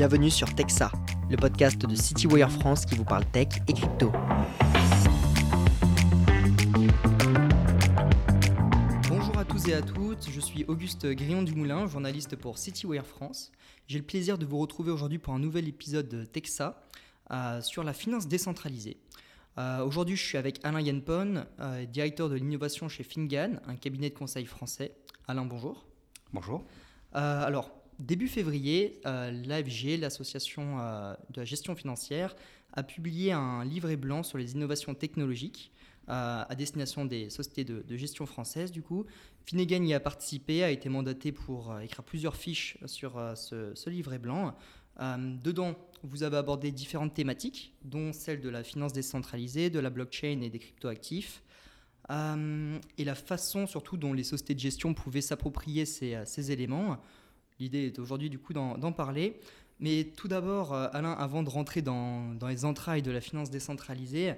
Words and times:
Bienvenue 0.00 0.30
sur 0.30 0.54
Texa, 0.54 0.90
le 1.28 1.36
podcast 1.36 1.78
de 1.78 1.94
CityWire 1.94 2.50
France 2.50 2.86
qui 2.86 2.94
vous 2.94 3.04
parle 3.04 3.26
tech 3.26 3.48
et 3.68 3.74
crypto. 3.74 4.10
Bonjour 9.10 9.36
à 9.36 9.44
tous 9.44 9.68
et 9.68 9.74
à 9.74 9.82
toutes, 9.82 10.30
je 10.30 10.40
suis 10.40 10.64
Auguste 10.64 11.06
Grillon 11.06 11.42
du 11.42 11.54
Moulin, 11.54 11.86
journaliste 11.86 12.36
pour 12.36 12.56
CityWire 12.56 13.04
France. 13.04 13.52
J'ai 13.88 13.98
le 13.98 14.04
plaisir 14.06 14.38
de 14.38 14.46
vous 14.46 14.56
retrouver 14.56 14.90
aujourd'hui 14.90 15.18
pour 15.18 15.34
un 15.34 15.38
nouvel 15.38 15.68
épisode 15.68 16.08
de 16.08 16.24
Texa 16.24 16.82
euh, 17.30 17.60
sur 17.60 17.84
la 17.84 17.92
finance 17.92 18.26
décentralisée. 18.26 18.96
Euh, 19.58 19.84
aujourd'hui, 19.84 20.16
je 20.16 20.24
suis 20.24 20.38
avec 20.38 20.64
Alain 20.64 20.80
Yenpon, 20.80 21.44
euh, 21.58 21.84
directeur 21.84 22.30
de 22.30 22.36
l'innovation 22.36 22.88
chez 22.88 23.02
Fingan, 23.02 23.60
un 23.66 23.76
cabinet 23.76 24.08
de 24.08 24.14
conseil 24.14 24.46
français. 24.46 24.94
Alain, 25.28 25.44
bonjour. 25.44 25.84
Bonjour. 26.32 26.64
alors, 27.12 27.79
début 28.00 28.28
février, 28.28 29.00
l'AFG, 29.04 29.98
l'association 30.00 30.76
de 31.30 31.40
la 31.40 31.44
gestion 31.44 31.74
financière, 31.76 32.34
a 32.72 32.82
publié 32.82 33.32
un 33.32 33.64
livret 33.64 33.96
blanc 33.96 34.22
sur 34.22 34.38
les 34.38 34.52
innovations 34.52 34.94
technologiques 34.94 35.72
à 36.06 36.54
destination 36.56 37.04
des 37.04 37.30
sociétés 37.30 37.64
de, 37.64 37.96
gestion 37.96 38.26
françaises. 38.26 38.72
Du 38.72 38.82
coup, 38.82 39.06
Finnegan 39.44 39.84
y 39.84 39.94
a 39.94 40.00
participé, 40.00 40.64
a 40.64 40.70
été 40.70 40.88
mandaté 40.88 41.30
pour 41.30 41.78
écrire 41.80 42.02
plusieurs 42.02 42.36
fiches 42.36 42.78
sur 42.86 43.12
ce, 43.36 43.90
livret 43.90 44.18
blanc. 44.18 44.56
dedans, 44.98 45.76
vous 46.02 46.22
avez 46.22 46.36
abordé 46.36 46.72
différentes 46.72 47.14
thématiques, 47.14 47.74
dont 47.84 48.12
celle 48.12 48.40
de 48.40 48.48
la 48.48 48.64
finance 48.64 48.92
décentralisée, 48.92 49.70
de 49.70 49.78
la 49.78 49.90
blockchain 49.90 50.40
et 50.40 50.50
des 50.50 50.58
cryptoactifs, 50.58 51.42
euh, 52.10 52.78
et 52.98 53.04
la 53.04 53.14
façon 53.14 53.66
surtout 53.66 53.96
dont 53.96 54.12
les 54.12 54.24
sociétés 54.24 54.54
de 54.54 54.60
gestion 54.60 54.94
pouvaient 54.94 55.20
s'approprier 55.20 55.84
euh, 56.02 56.22
ces, 56.24 56.50
éléments. 56.50 56.98
L'idée 57.60 57.86
est 57.86 57.98
aujourd'hui 57.98 58.30
du 58.30 58.38
coup 58.38 58.52
d'en 58.52 58.92
parler. 58.92 59.38
Mais 59.78 60.08
tout 60.16 60.28
d'abord, 60.28 60.74
euh, 60.74 60.88
Alain, 60.92 61.12
avant 61.12 61.42
de 61.42 61.48
rentrer 61.48 61.80
dans, 61.80 62.34
les 62.48 62.64
entrailles 62.64 63.02
de 63.02 63.10
la 63.10 63.20
finance 63.20 63.50
décentralisée, 63.50 64.34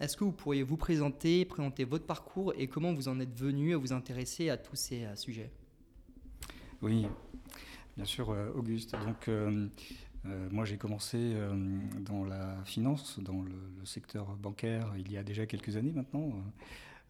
est-ce 0.00 0.18
que 0.18 0.24
vous 0.24 0.32
pourriez 0.32 0.62
vous 0.62 0.76
présenter, 0.76 1.46
présenter 1.46 1.84
votre 1.84 2.04
parcours 2.04 2.52
et 2.58 2.66
comment 2.66 2.92
vous 2.92 3.08
en 3.08 3.18
êtes 3.20 3.34
venu 3.34 3.72
à 3.72 3.78
vous 3.78 3.94
intéresser 3.94 4.50
à 4.50 4.58
tous 4.58 4.76
ces 4.76 5.06
sujets? 5.16 5.50
Oui, 6.82 7.06
bien 7.96 8.04
sûr, 8.04 8.36
Auguste. 8.54 8.94
Donc, 9.06 9.30
euh, 10.28 10.48
moi, 10.50 10.64
j'ai 10.64 10.76
commencé 10.76 11.18
euh, 11.18 11.54
dans 12.00 12.24
la 12.24 12.56
finance, 12.64 13.20
dans 13.20 13.42
le, 13.42 13.52
secteur 13.84 14.36
bancaire, 14.36 14.92
il 14.98 15.12
y 15.12 15.16
a 15.16 15.22
déjà 15.22 15.46
quelques 15.46 15.76
années 15.76 15.92
maintenant. 15.92 16.32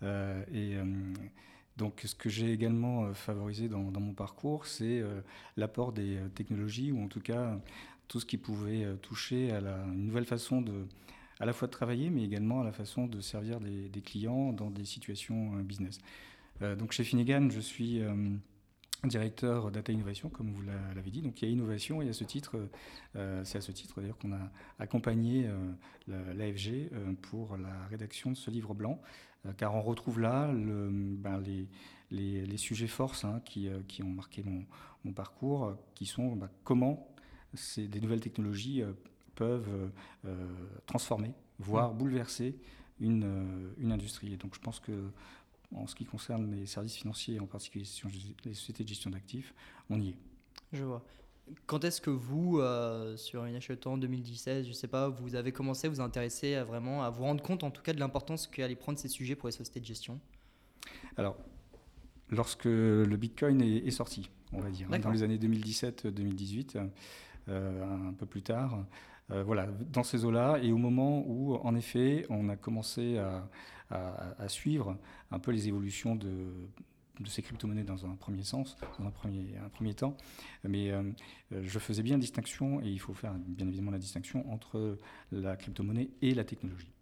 Euh, 0.03 0.45
et 0.53 0.77
donc, 1.77 2.03
ce 2.05 2.15
que 2.15 2.29
j'ai 2.29 2.53
également 2.53 3.13
favorisé 3.13 3.69
dans, 3.69 3.79
mon 3.79 4.15
parcours, 4.15 4.67
c'est 4.67 5.03
l'apport 5.57 5.93
des 5.93 6.19
technologies, 6.35 6.91
ou 6.91 7.03
en 7.03 7.09
tout 7.09 7.21
cas 7.21 7.59
tout 8.09 8.21
ce 8.21 8.27
qui 8.27 8.39
pouvait 8.39 8.87
toucher 9.03 9.51
à 9.51 9.61
la, 9.61 9.77
une 9.93 10.07
nouvelle 10.07 10.25
façon 10.25 10.63
de, 10.63 10.87
à 11.39 11.45
la 11.45 11.53
fois 11.53 11.69
de 11.69 11.73
travailler, 11.73 12.09
mais 12.09 12.25
également 12.25 12.63
à 12.63 12.65
la 12.65 12.73
façon 12.73 13.07
de 13.07 13.21
servir 13.21 13.61
des, 13.61 13.89
des 13.89 14.01
clients 14.01 14.53
dans 14.53 14.71
des 14.71 14.85
situations 14.85 15.53
business. 15.57 15.99
donc, 16.61 16.93
chez 16.93 17.05
Finnegan, 17.05 17.51
je 17.51 17.61
suis 17.61 18.01
directeur 19.05 19.71
Data 19.71 19.93
Innovation, 19.93 20.29
comme 20.29 20.51
vous 20.51 20.63
l'avez 20.95 21.11
dit. 21.11 21.23
Donc 21.23 21.41
il 21.41 21.47
y 21.47 21.49
a 21.49 21.53
innovation 21.53 22.03
et 22.03 22.09
à 22.09 22.13
ce 22.13 22.25
titre, 22.25 22.57
euh, 23.17 23.45
c'est 23.45 23.59
à 23.59 23.61
ce 23.61 23.73
titre 23.73 24.01
d'ailleurs 24.01 24.19
qu'on 24.19 24.33
a 24.33 24.51
accompagné 24.79 25.47
euh, 25.47 26.35
l'AFG 26.35 26.91
euh, 26.93 27.13
pour 27.23 27.57
la 27.57 27.87
rédaction 27.89 28.31
de 28.31 28.37
ce 28.37 28.51
livre 28.51 28.75
blanc, 28.75 29.01
car 29.57 29.77
on 29.77 29.83
retrouve 29.83 30.19
là 30.19 30.53
le, 30.53 30.89
ben, 30.91 31.41
les, 32.11 32.47
les, 32.47 32.57
sujets 32.57 32.89
forces 32.89 33.25
hein, 33.25 33.41
qui, 33.45 33.69
qui, 33.87 34.03
ont 34.03 34.09
marqué 34.09 34.43
mon, 34.43 34.65
mon 35.05 35.13
parcours, 35.13 35.77
qui 35.95 36.05
sont 36.05 36.35
ben, 36.35 36.51
comment 36.65 37.15
ces, 37.55 37.87
des 37.87 38.01
nouvelles 38.01 38.21
technologies 38.21 38.83
peuvent 39.37 39.93
transformer, 40.87 41.33
voire 41.61 41.95
mmh. 41.95 41.99
bouleverser 41.99 42.59
une, 42.99 43.73
une 43.79 43.93
industrie. 43.93 44.33
Et 44.33 44.37
donc 44.37 44.57
je 44.57 44.61
pense 44.61 44.81
que 44.81 45.13
en 45.75 45.87
ce 45.87 45.95
qui 45.95 46.05
concerne 46.05 46.51
les 46.55 46.67
services 46.67 46.97
financiers, 46.97 47.41
en 47.41 47.47
particulier 47.47 47.85
les 48.45 48.55
sociétés 48.55 48.85
de 48.85 48.89
gestion 48.89 49.11
d'actifs, 49.11 49.55
on 49.91 50.01
y 50.01 50.11
est. 50.11 50.17
Je 50.73 50.85
vois. 50.85 51.05
Quand 51.67 51.85
est-ce 51.85 52.01
que 52.01 52.11
vous, 52.11 52.59
euh, 52.59 53.17
sur 53.17 53.45
une 53.45 53.59
en 53.85 53.99
2017, 53.99 54.65
je 54.65 54.69
ne 54.69 54.75
sais 54.75 54.89
pas, 54.89 55.09
vous 55.09 55.37
avez 55.37 55.53
commencé 55.53 55.87
à 55.87 55.91
vous 55.91 56.01
intéresser 56.01 56.57
à 56.57 56.65
vraiment, 56.65 57.05
à 57.05 57.11
vous 57.11 57.23
rendre 57.23 57.43
compte 57.43 57.63
en 57.63 57.71
tout 57.71 57.83
cas 57.83 57.93
de 57.93 58.01
l'importance 58.01 58.49
qu'allaient 58.49 58.75
prendre 58.75 58.99
ces 58.99 59.09
sujets 59.09 59.37
pour 59.37 59.49
les 59.49 59.53
sociétés 59.53 59.79
de 59.79 59.85
gestion? 59.85 60.21
Alors, 61.17 61.37
lorsque 62.31 62.65
le 62.65 63.17
Bitcoin 63.17 63.63
est, 63.63 63.91
sorti, 63.93 64.29
on 64.53 64.61
va 64.61 64.71
dire, 64.71 64.89
dans 64.89 65.11
les 65.11 65.23
années 65.23 65.39
2017-2018, 65.39 66.91
euh, 67.49 68.09
un 68.09 68.13
peu 68.13 68.27
plus 68.27 68.43
tard, 68.43 68.85
euh, 69.31 69.43
voilà, 69.43 69.67
dans 69.93 70.03
ces 70.03 70.25
eaux-là, 70.25 70.59
et 70.63 70.73
au 70.73 70.79
moment 70.79 71.25
où, 71.27 71.55
en 71.55 71.75
effet, 71.75 72.27
on 72.29 72.49
a 72.49 72.57
commencé 72.57 73.19
à, 73.19 73.49
à, 73.91 74.49
suivre 74.49 74.99
un 75.31 75.39
peu 75.39 75.53
les 75.53 75.69
évolutions 75.69 76.17
de, 76.17 76.49
de 77.21 77.29
ces 77.29 77.43
crypto-monnaies 77.43 77.85
dans 77.85 78.07
un 78.07 78.15
premier 78.15 78.43
sens, 78.43 78.77
dans 78.99 79.07
un 79.07 79.11
premier, 79.11 79.57
un 79.65 79.69
premier 79.69 79.95
temps. 79.95 80.17
Mais 80.65 80.91
euh, 80.91 81.03
je 81.51 81.79
faisais 81.79 82.03
bien 82.03 82.17
la 82.17 82.21
distinction, 82.21 82.81
et 82.83 82.89
il 82.89 83.01
faut 83.01 83.15
faire 83.15 83.35
bien 83.35 83.67
évidemment 83.67 83.91
la 83.91 83.99
distinction 83.99 84.51
entre 84.53 84.99
la 85.33 85.57
crypto-monnaie 85.57 86.11
et 86.23 86.35
la 86.35 86.45
technologie. 86.45 86.93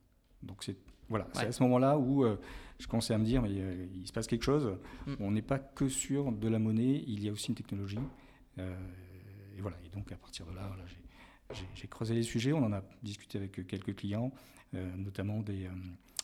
Donc 0.43 0.63
c'est 0.63 0.77
voilà, 1.11 1.29
c'est 1.35 1.47
à 1.47 1.53
ce 1.53 1.63
moment-là 1.65 1.99
où 1.99 2.25
euh, 2.25 2.41
je 2.79 2.87
commençais 2.87 3.13
à 3.13 3.19
me 3.19 3.27
dire, 3.27 3.43
mais 3.43 3.51
euh, 3.51 3.87
il 3.95 4.07
se 4.07 4.13
passe 4.13 4.27
quelque 4.27 4.43
chose. 4.43 4.79
Mm. 5.07 5.15
On 5.21 5.31
n'est 5.33 5.43
pas 5.43 5.59
que 5.59 5.87
sur 5.87 6.33
de 6.33 6.49
la 6.49 6.59
monnaie, 6.59 7.05
il 7.07 7.23
y 7.23 7.29
a 7.29 7.33
aussi 7.33 7.49
une 7.49 7.55
technologie. 7.55 7.99
et 8.59 9.61
voilà, 9.61 9.77
et 9.85 9.91
donc 9.91 10.11
à 10.13 10.17
partir 10.17 10.47
de 10.47 10.53
là, 10.53 10.71
j'ai 11.75 11.89
creusé 11.89 12.15
les 12.15 12.23
sujets, 12.23 12.55
on 12.55 12.65
en 12.65 12.73
a 12.73 12.83
discuté 13.03 13.37
avec 13.37 13.67
quelques 13.67 13.95
clients, 13.95 14.33
notamment 14.73 15.41
des, 15.41 15.69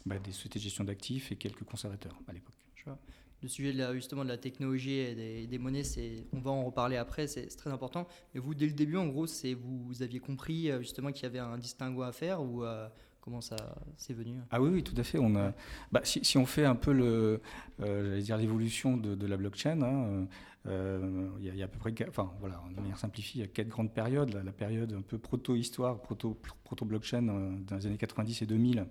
bah, 0.07 0.19
des 0.19 0.33
sociétés 0.33 0.59
de 0.59 0.65
gestion 0.65 0.85
d'actifs 0.85 1.33
et 1.33 1.37
quelques 1.37 1.65
conservateurs 1.65 2.19
à 2.29 2.33
l'époque. 2.33 2.55
Le 3.43 3.49
sujet 3.49 3.73
de 3.73 3.79
la, 3.79 3.95
justement 3.95 4.23
de 4.23 4.29
la 4.29 4.37
technologie 4.37 4.99
et 4.99 5.47
des, 5.47 5.59
monnaies, 5.59 5.83
c'est, 5.83 6.27
on 6.35 6.41
va 6.41 6.51
en 6.51 6.63
reparler 6.63 6.97
après, 6.99 7.27
c'est, 7.27 7.47
très 7.47 7.71
important. 7.71 8.07
Mais 8.35 8.41
vous, 8.41 8.55
dès 8.55 8.67
le 8.67 8.73
début, 8.73 8.99
en 8.99 9.07
gros, 9.07 9.27
c'est 9.27 9.55
vous, 9.55 9.83
vous 9.83 10.03
aviez 10.03 10.21
compris 10.21 10.71
euh, 10.71 10.81
justement 10.81 11.11
qu'il 11.11 11.23
y 11.23 11.27
avait 11.27 11.39
un 11.39 11.57
distinguo 11.57 12.03
à 12.03 12.13
faire 12.13 12.43
ou 12.43 12.65
euh, 12.65 12.87
comment 13.23 13.41
ça 13.41 13.57
s'est 13.97 14.13
venu 14.13 14.35
Ah 14.51 14.61
oui, 14.61 14.69
oui, 14.69 14.83
tout 14.83 14.95
à 14.99 15.05
fait. 15.05 15.19
On 15.19 15.37
a, 15.37 15.55
bah, 15.91 16.03
si, 16.05 16.23
si, 16.23 16.37
on 16.37 16.45
fait 16.45 16.67
un 16.67 16.75
peu 16.75 16.93
le, 16.93 17.41
euh, 17.81 18.21
dire 18.21 18.37
l'évolution 18.37 18.99
de, 18.99 19.15
de, 19.15 19.27
la 19.27 19.39
blockchain, 19.39 19.81
hein, 19.81 20.27
il, 21.41 21.57
y 21.57 21.63
a, 21.63 21.65
à 21.65 21.69
peu 21.69 21.79
près, 21.79 21.95
enfin 22.11 22.31
voilà, 22.41 22.63
de 22.77 22.79
manière 22.79 22.99
simplifiée, 22.99 23.41
il 23.41 23.47
y 23.47 23.49
a 23.49 23.51
quatre 23.51 23.69
grandes 23.69 23.95
périodes. 23.95 24.35
La, 24.35 24.43
la 24.43 24.53
période 24.53 24.93
un 24.93 25.01
peu 25.01 25.17
proto-histoire, 25.17 26.03
proto-blockchain 26.03 27.23
dans 27.23 27.77
les 27.77 27.87
années 27.87 27.97
90 27.97 28.43
et 28.43 28.47
2000 28.47 28.87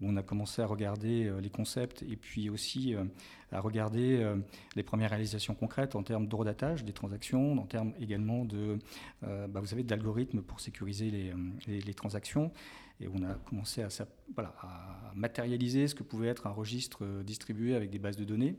où 0.00 0.08
on 0.08 0.16
a 0.16 0.22
commencé 0.22 0.62
à 0.62 0.66
regarder 0.66 1.26
euh, 1.26 1.40
les 1.40 1.50
concepts 1.50 2.02
et 2.02 2.16
puis 2.16 2.50
aussi 2.50 2.94
euh, 2.94 3.04
à 3.52 3.60
regarder 3.60 4.22
euh, 4.22 4.36
les 4.76 4.82
premières 4.82 5.10
réalisations 5.10 5.54
concrètes 5.54 5.96
en 5.96 6.02
termes 6.02 6.26
d'horodatage 6.26 6.84
des 6.84 6.92
transactions, 6.92 7.58
en 7.58 7.66
termes 7.66 7.92
également 8.00 8.44
de, 8.44 8.78
bah, 9.22 9.60
d'algorithmes 9.84 10.42
pour 10.42 10.60
sécuriser 10.60 11.32
les 11.66 11.94
transactions 11.94 12.52
et 13.00 13.08
on 13.08 13.22
a 13.22 13.34
commencé 13.34 13.82
à, 13.82 13.88
voilà, 14.34 14.54
à, 14.60 15.12
matérialiser 15.14 15.88
ce 15.88 15.94
que 15.94 16.02
pouvait 16.02 16.28
être 16.28 16.46
un 16.46 16.50
registre 16.50 16.98
euh, 17.02 17.22
distribué 17.22 17.74
avec 17.74 17.90
des 17.90 17.98
bases 17.98 18.16
de 18.16 18.24
données. 18.24 18.56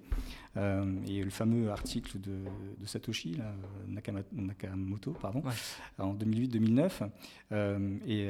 Euh, 0.58 0.96
et 1.08 1.24
le 1.24 1.30
fameux 1.30 1.70
article 1.70 2.20
de, 2.20 2.44
Satoshi, 2.86 3.36
là, 3.36 3.54
Nakamoto, 3.88 5.12
pardon, 5.12 5.44
en 5.98 6.16
2008-2009. 6.16 7.10
Euh, 7.52 7.98
et, 8.06 8.30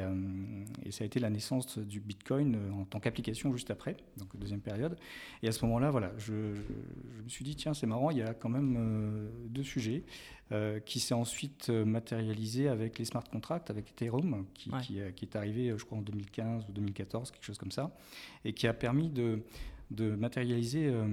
et, 0.85 0.91
ça 0.91 1.03
a 1.03 1.07
été 1.07 1.19
la 1.19 1.29
naissance 1.29 1.77
du 1.79 1.99
Bitcoin 1.99 2.57
en 2.73 2.85
tant 2.85 2.99
qu'application 2.99 3.51
juste 3.53 3.71
après, 3.71 3.97
donc 4.17 4.35
deuxième 4.37 4.61
période. 4.61 4.97
Et 5.41 5.47
à 5.47 5.51
ce 5.51 5.65
moment-là, 5.65 5.89
voilà, 5.89 6.11
je, 6.17 6.53
je, 6.53 7.23
me 7.23 7.29
suis 7.29 7.45
dit, 7.45 7.55
tiens, 7.55 7.73
c'est 7.73 7.87
marrant, 7.87 8.11
il 8.11 8.17
y 8.17 8.21
a 8.21 8.33
quand 8.33 8.49
même 8.49 9.29
deux 9.49 9.63
sujets. 9.63 10.03
Euh, 10.51 10.81
qui 10.81 10.99
s'est 10.99 11.13
ensuite 11.13 11.69
euh, 11.69 11.85
matérialisé 11.85 12.67
avec 12.67 12.99
les 12.99 13.05
smart 13.05 13.23
contracts, 13.23 13.69
avec 13.69 13.91
Ethereum, 13.91 14.45
qui, 14.53 14.69
qui, 14.81 14.99
est 14.99 15.35
arrivé, 15.37 15.73
je 15.77 15.85
crois, 15.85 15.97
en 15.97 16.01
2015 16.01 16.65
ou 16.67 16.73
2014, 16.73 17.31
quelque 17.31 17.45
chose 17.45 17.57
comme 17.57 17.71
ça, 17.71 17.95
et 18.43 18.51
qui 18.51 18.67
a 18.67 18.73
permis 18.73 19.07
de, 19.07 19.43
de 19.91 20.13
matérialiser 20.13 20.87
euh, 20.87 21.07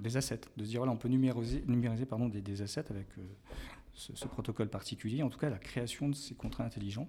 des 0.00 0.16
assets, 0.16 0.40
de 0.56 0.64
se 0.64 0.70
dire, 0.70 0.80
voilà, 0.80 0.92
on 0.92 0.96
peut 0.96 1.06
numériser, 1.06 1.62
numériser 1.68 2.06
pardon, 2.06 2.28
des, 2.28 2.40
des 2.40 2.60
assets 2.60 2.86
avec 2.90 3.06
ce, 3.94 4.26
protocole 4.26 4.68
particulier, 4.68 5.22
en 5.22 5.30
tout 5.30 5.38
cas 5.38 5.48
la 5.48 5.58
création 5.58 6.08
de 6.08 6.16
ces 6.16 6.34
contrats 6.34 6.64
intelligents. 6.64 7.08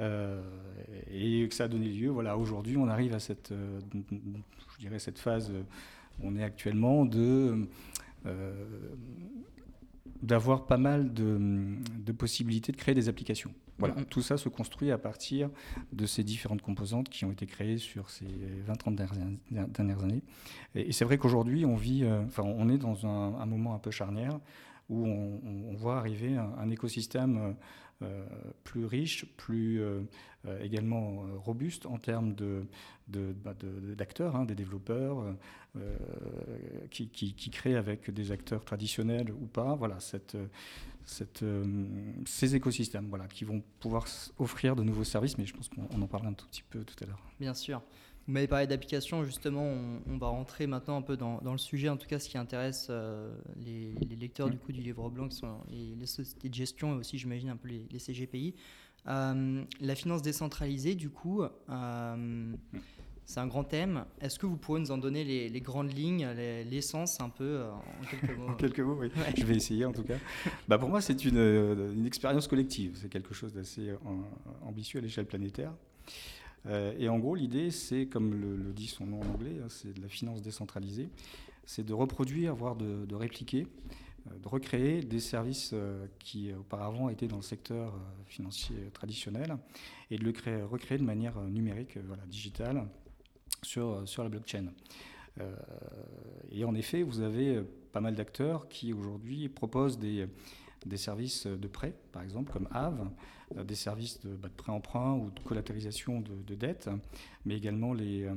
et 0.00 1.46
que 1.48 1.54
ça 1.54 1.64
a 1.64 1.68
donné 1.68 1.90
lieu, 1.90 2.08
voilà, 2.08 2.36
aujourd'hui, 2.36 2.76
on 2.76 2.88
arrive 2.88 3.14
à 3.14 3.20
cette, 3.20 3.52
je 3.52 4.78
dirais, 4.80 4.98
cette 4.98 5.20
phase 5.20 5.52
où 5.52 6.26
on 6.26 6.34
est 6.34 6.42
actuellement 6.42 7.04
de 7.04 7.68
d'avoir 10.22 10.66
pas 10.66 10.76
mal 10.76 11.12
de, 11.12 12.12
possibilités 12.12 12.72
de 12.72 12.76
créer 12.76 12.94
des 12.94 13.08
applications. 13.08 13.52
Voilà, 13.78 13.94
mm-hmm. 13.94 14.04
tout 14.06 14.22
ça 14.22 14.36
se 14.36 14.48
construit 14.48 14.90
à 14.90 14.98
partir 14.98 15.50
de 15.92 16.06
ces 16.06 16.22
différentes 16.22 16.62
composantes 16.62 17.08
qui 17.08 17.24
ont 17.24 17.32
été 17.32 17.46
créées 17.46 17.78
sur 17.78 18.10
ces 18.10 18.26
20-30 18.68 18.94
dernières, 18.94 20.02
années. 20.04 20.22
Et, 20.74 20.92
c'est 20.92 21.04
vrai 21.04 21.18
qu'aujourd'hui, 21.18 21.64
on 21.64 21.76
vit, 21.76 22.04
euh, 22.04 22.22
on 22.38 22.68
est 22.68 22.78
dans 22.78 23.06
un, 23.06 23.46
moment 23.46 23.74
un 23.74 23.78
peu 23.78 23.90
charnière 23.90 24.38
où 24.88 25.06
on, 25.06 25.74
voit 25.74 25.96
arriver 25.96 26.36
un, 26.36 26.70
écosystème 26.70 27.56
plus 28.64 28.84
riche, 28.84 29.26
plus 29.36 29.82
également 30.60 31.24
robuste 31.38 31.86
en 31.86 31.98
termes 31.98 32.34
de, 32.34 32.64
bah, 33.08 33.54
d'acteurs, 33.96 34.36
hein, 34.36 34.44
des 34.44 34.54
développeurs, 34.54 35.24
qui, 36.90 37.08
qui, 37.08 37.50
créent 37.50 37.76
avec 37.76 38.10
des 38.10 38.32
acteurs 38.32 38.64
traditionnels 38.64 39.30
ou 39.30 39.46
pas. 39.46 39.74
Voilà, 39.74 40.00
cette, 40.00 40.36
cette, 41.04 41.44
ces 42.26 42.54
écosystèmes 42.54 43.06
voilà, 43.08 43.26
qui 43.26 43.44
vont 43.44 43.62
pouvoir 43.80 44.06
offrir 44.38 44.76
de 44.76 44.82
nouveaux 44.82 45.04
services, 45.04 45.38
mais 45.38 45.46
je 45.46 45.54
pense 45.54 45.68
qu'on 45.68 46.02
en 46.02 46.06
parlera 46.06 46.30
un 46.30 46.34
tout 46.34 46.46
petit 46.46 46.64
peu 46.68 46.84
tout 46.84 46.96
à 47.02 47.06
l'heure. 47.06 47.22
Bien 47.38 47.54
sûr. 47.54 47.82
Vous 48.28 48.34
m'avez 48.34 48.46
parlé 48.46 48.68
d'applications, 48.68 49.24
justement, 49.24 49.64
on, 50.06 50.16
va 50.16 50.28
rentrer 50.28 50.68
maintenant 50.68 50.96
un 50.96 51.02
peu 51.02 51.16
dans, 51.16 51.40
le 51.42 51.58
sujet, 51.58 51.88
en 51.88 51.96
tout 51.96 52.06
cas 52.06 52.20
ce 52.20 52.28
qui 52.28 52.38
intéresse 52.38 52.86
euh, 52.88 53.34
les, 53.56 53.94
lecteurs 54.16 54.48
du 54.48 54.58
coup 54.58 54.70
du 54.70 54.80
livre 54.80 55.10
blanc, 55.10 55.28
qui 55.28 55.36
sont 55.36 55.58
les, 55.68 56.06
sociétés 56.06 56.48
de 56.48 56.54
gestion 56.54 56.94
et 56.94 56.98
aussi, 56.98 57.18
j'imagine, 57.18 57.48
un 57.48 57.56
peu 57.56 57.68
les, 57.68 57.98
CGPI. 57.98 58.54
Euh, 59.08 59.64
la 59.80 59.94
finance 59.96 60.22
décentralisée, 60.22 60.94
du 60.94 61.10
coup, 61.10 61.42
euh, 61.42 62.54
c'est 63.24 63.40
un 63.40 63.48
grand 63.48 63.64
thème. 63.64 64.04
Est-ce 64.20 64.38
que 64.38 64.46
vous 64.46 64.56
pourrez 64.56 64.78
nous 64.78 64.92
en 64.92 64.98
donner 64.98 65.24
les, 65.24 65.60
grandes 65.60 65.92
lignes, 65.92 66.28
l'essence 66.70 67.20
un 67.20 67.28
peu 67.28 67.64
en 67.64 68.06
quelques 68.08 68.38
mots 68.38 68.48
En 68.50 68.54
quelques 68.54 68.80
mots, 68.80 68.98
oui. 69.00 69.10
Je 69.36 69.44
vais 69.44 69.56
essayer 69.56 69.84
en 69.84 69.92
tout 69.92 70.04
cas. 70.04 70.18
Bah, 70.68 70.78
pour 70.78 70.88
moi, 70.88 71.00
c'est 71.00 71.24
une, 71.24 71.38
une 71.38 72.06
expérience 72.06 72.46
collective. 72.46 72.96
C'est 73.02 73.08
quelque 73.08 73.34
chose 73.34 73.52
d'assez 73.52 73.92
ambitieux 74.64 75.00
à 75.00 75.02
l'échelle 75.02 75.26
planétaire. 75.26 75.72
Euh, 76.66 76.94
et 76.98 77.08
en 77.08 77.18
gros, 77.18 77.34
l'idée, 77.34 77.70
c'est, 77.70 78.06
comme 78.06 78.34
le, 78.34 78.72
dit 78.72 78.86
son 78.86 79.06
nom 79.06 79.20
en 79.20 79.34
anglais, 79.34 79.56
hein, 79.62 79.68
c'est 79.68 79.92
de 79.92 80.00
la 80.00 80.08
finance 80.08 80.42
décentralisée, 80.42 81.08
c'est 81.64 81.84
de 81.84 81.92
reproduire, 81.92 82.54
voire 82.54 82.76
de, 82.76 83.14
répliquer, 83.14 83.66
euh, 84.26 84.38
de 84.38 84.48
recréer 84.48 85.02
des 85.02 85.20
services 85.20 85.70
euh, 85.72 86.06
qui 86.18 86.52
auparavant 86.52 87.08
étaient 87.08 87.28
dans 87.28 87.36
le 87.36 87.42
secteur 87.42 87.94
financier 88.26 88.76
traditionnel 88.92 89.56
et 90.10 90.18
de 90.18 90.24
le 90.24 90.32
créer, 90.32 90.62
recréer 90.62 90.98
de 90.98 91.04
manière 91.04 91.40
numérique, 91.42 91.98
voilà, 92.06 92.24
digitale, 92.26 92.86
sur, 93.62 94.08
sur 94.08 94.22
la 94.22 94.28
blockchain. 94.28 94.72
et 96.50 96.64
en 96.64 96.74
effet, 96.74 97.02
vous 97.02 97.20
avez 97.20 97.62
pas 97.92 98.00
mal 98.00 98.14
d'acteurs 98.14 98.68
qui 98.68 98.92
aujourd'hui 98.92 99.48
proposent 99.48 99.98
des, 99.98 100.26
des 100.86 100.96
services 100.96 101.46
de 101.46 101.68
prêt, 101.68 101.94
par 102.12 102.22
exemple, 102.22 102.52
comme 102.52 102.68
Ave, 102.72 103.08
euh, 103.56 103.64
des 103.64 103.74
services 103.74 104.20
de, 104.20 104.34
bah, 104.34 104.48
de 104.48 104.54
prêt-emprunt 104.54 105.14
ou 105.14 105.30
de 105.30 105.40
collatéralisation 105.40 106.20
de, 106.20 106.34
de 106.46 106.54
dettes, 106.54 106.88
mais 107.44 107.56
également 107.56 107.92
les, 107.92 108.24
euh, 108.24 108.34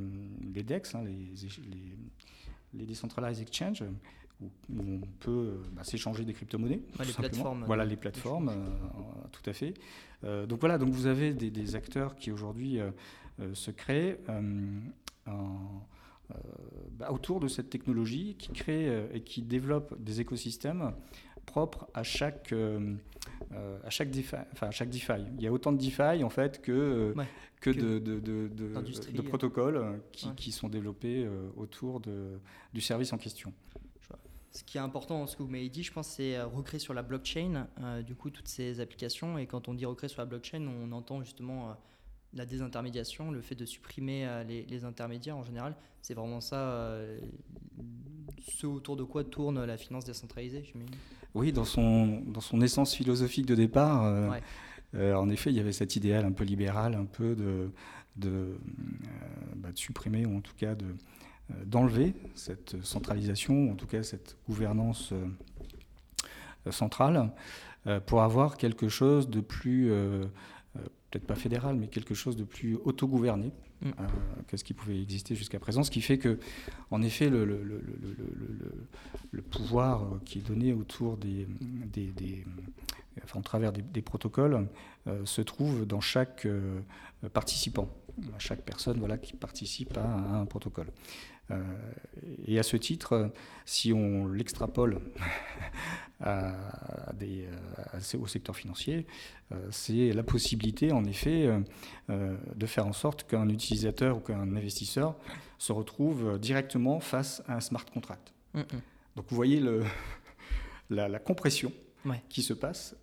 les 0.54 0.64
DEX, 0.64 0.96
hein, 0.96 1.04
les, 1.04 1.12
les, 1.70 1.98
les, 2.74 2.86
Decentralized 2.86 3.42
Exchange, 3.42 3.84
où, 4.42 4.50
on 4.78 5.00
peut 5.20 5.62
bah, 5.74 5.84
s'échanger 5.84 6.26
des 6.26 6.34
crypto-monnaies. 6.34 6.82
les 7.00 7.14
plateformes. 7.14 7.64
Voilà, 7.66 7.86
les 7.86 7.96
plateformes, 7.96 8.50
euh, 8.50 8.68
tout 9.32 9.50
à 9.50 9.54
fait. 9.54 9.74
donc 10.24 10.60
voilà, 10.60 10.78
donc 10.78 10.90
vous 10.90 11.08
avez 11.08 11.34
des, 11.34 11.52
des 11.52 11.76
acteurs 11.76 12.16
qui 12.16 12.32
aujourd'hui 12.32 12.80
se 13.54 13.72
créent 13.72 14.20
bah, 15.28 17.12
autour 17.12 17.40
de 17.40 17.48
cette 17.48 17.70
technologie, 17.70 18.36
qui 18.38 18.52
créent 18.52 19.08
et 19.14 19.22
qui 19.22 19.42
développent 19.42 19.96
des 20.02 20.20
écosystèmes 20.20 20.94
propre 21.46 21.88
à 21.94 22.04
chaque, 22.04 22.52
euh, 22.52 22.96
euh, 23.54 23.80
à 23.84 23.90
chaque, 23.90 24.12
DeFi, 24.12 24.36
enfin, 24.52 24.68
à 24.68 24.72
chaque 24.72 24.90
DeFi. 24.90 25.14
Il 25.38 25.44
y 25.44 25.48
a 25.48 25.52
autant 25.52 25.72
de 25.72 25.78
DeFi 25.78 26.24
en 26.24 26.30
fait 26.30 26.62
que, 26.62 26.72
euh, 26.72 27.24
que, 27.62 27.70
de, 27.70 28.00
de, 28.00 28.20
de, 28.20 28.50
de, 28.50 29.22
protocoles 29.22 30.02
qui, 30.12 30.34
qui, 30.36 30.52
sont 30.52 30.70
développés 30.70 31.28
autour 31.56 32.00
de, 32.00 32.40
du 32.74 32.82
service 32.82 33.14
en 33.14 33.18
question. 33.18 33.54
Ce 34.52 34.64
qui 34.64 34.78
est 34.78 34.82
important 34.82 35.20
dans 35.20 35.28
ce 35.28 35.36
que 35.36 35.44
vous 35.44 35.50
m'avez 35.50 35.68
dit, 35.68 35.84
je 35.84 35.92
pense, 35.92 36.08
c'est 36.08 36.42
recréer 36.42 36.80
sur 36.80 36.94
la 36.94 37.04
blockchain, 37.04 37.68
du 38.06 38.16
coup, 38.16 38.30
toutes 38.30 38.48
ces 38.48 38.80
applications. 38.80 39.38
Et 39.38 39.48
quand 39.48 39.68
on 39.68 39.74
dit 39.74 39.86
recréer 39.86 40.08
sur 40.08 40.22
la 40.22 40.26
blockchain, 40.26 40.66
on 40.66 40.94
entend 40.94 41.22
justement 41.22 41.76
la 42.36 42.46
désintermédiation, 42.46 43.32
le 43.32 43.42
fait 43.42 43.56
de 43.56 43.66
supprimer 43.66 44.44
les, 44.48 44.66
les, 44.66 44.86
intermédiaires 44.86 45.38
en 45.38 45.44
général. 45.44 45.76
C'est 46.02 46.14
vraiment 46.14 46.42
ça, 46.42 46.98
ce 48.48 48.68
autour 48.68 48.96
de 48.96 49.04
quoi 49.04 49.24
tourne 49.24 49.64
la 49.64 49.78
finance 49.78 50.06
décentralisée, 50.06 50.64
oui, 51.36 51.52
dans 51.52 51.66
son, 51.66 52.22
dans 52.28 52.40
son 52.40 52.62
essence 52.62 52.96
philosophique 52.96 53.46
de 53.46 53.56
départ, 53.56 54.06
euh, 54.06 54.30
euh, 54.96 55.14
en 55.16 55.30
effet, 55.30 55.50
il 55.50 55.58
y 55.58 55.60
avait 55.60 55.74
cet 55.74 55.98
idéal 55.98 56.24
un 56.24 56.32
peu 56.32 56.46
libéral, 56.46 56.96
un 56.96 57.04
peu 57.04 57.36
de, 57.36 57.72
de, 58.16 58.30
euh, 58.30 58.56
bah, 59.58 59.74
de 59.74 59.78
supprimer, 59.78 60.26
ou 60.26 60.38
en 60.38 60.40
tout 60.40 60.56
cas 60.58 60.76
de, 60.76 60.86
d'enlever 61.66 62.14
cette 62.36 62.82
centralisation, 62.84 63.70
en 63.70 63.76
tout 63.76 63.86
cas 63.86 64.02
cette 64.02 64.38
gouvernance 64.48 65.14
centrale, 66.72 67.32
pour 68.08 68.24
avoir 68.24 68.58
quelque 68.58 68.90
chose 68.90 69.30
de 69.30 69.42
plus, 69.42 69.92
peut-être 71.16 71.28
pas 71.28 71.36
fédéral, 71.36 71.76
mais 71.76 71.88
quelque 71.88 72.14
chose 72.14 72.36
de 72.36 72.44
plus 72.44 72.78
autogouverné, 72.84 73.52
Mm. 73.82 73.90
Euh, 74.00 74.04
que 74.48 74.58
ce 74.58 74.64
qui 74.64 74.74
pouvait 74.74 75.02
exister 75.02 75.36
jusqu'à 75.36 75.60
présent. 75.60 75.84
Ce 75.84 75.92
qui 75.92 76.02
fait 76.02 76.18
que, 76.18 76.40
en 76.92 77.02
effet, 77.02 77.30
le, 77.30 77.46
le, 77.46 77.64
le, 77.64 77.82
le 79.32 79.42
pouvoir 79.42 80.04
euh, 80.04 80.22
qui 80.24 80.40
est 80.40 80.42
donné 80.42 80.74
autour 80.74 81.18
des, 81.18 81.48
des, 81.60 82.08
des 82.08 82.46
enfin, 83.24 83.40
au 83.40 83.44
travers 83.44 83.72
des, 83.74 84.02
protocoles, 84.02 84.68
euh, 85.08 85.26
se 85.26 85.42
trouve 85.42 85.86
dans 85.86 86.02
chaque 86.02 86.48
participant, 87.34 87.90
chaque 88.38 88.62
personne 88.62 88.98
voilà, 89.00 89.18
qui 89.18 89.34
participe 89.34 89.98
à 89.98 90.06
un 90.06 90.46
protocole. 90.46 90.88
Euh, 91.52 91.62
et 92.48 92.58
à 92.60 92.64
ce 92.64 92.78
titre, 92.78 93.32
si 93.66 93.94
on 93.94 94.28
l'extrapole 94.28 95.00
au 98.20 98.28
secteur 98.28 98.56
financier, 98.56 99.06
euh, 99.52 99.68
c'est 99.72 100.12
la 100.12 100.24
possibilité, 100.24 100.92
en 100.92 101.06
effet, 101.06 101.48
euh, 102.10 102.38
de 102.56 102.66
faire 102.66 102.88
en 102.88 102.94
sorte 102.94 103.28
qu'un 103.28 103.50
utilisateur 103.50 104.18
ou 104.18 104.20
qu'un 104.22 104.56
investisseur 104.56 105.16
se 105.58 105.72
retrouve 105.72 106.40
directement 106.40 107.00
face 107.00 107.44
à 107.48 107.56
un 107.56 107.62
smart 107.62 107.86
contract. 107.86 108.34
Donc 109.16 109.26
vous 109.30 109.36
voyez 109.36 109.60
le, 109.60 109.84
la, 110.90 111.20
compression 111.20 111.72
qui 112.30 112.42
se 112.42 112.54
passe. 112.54 112.96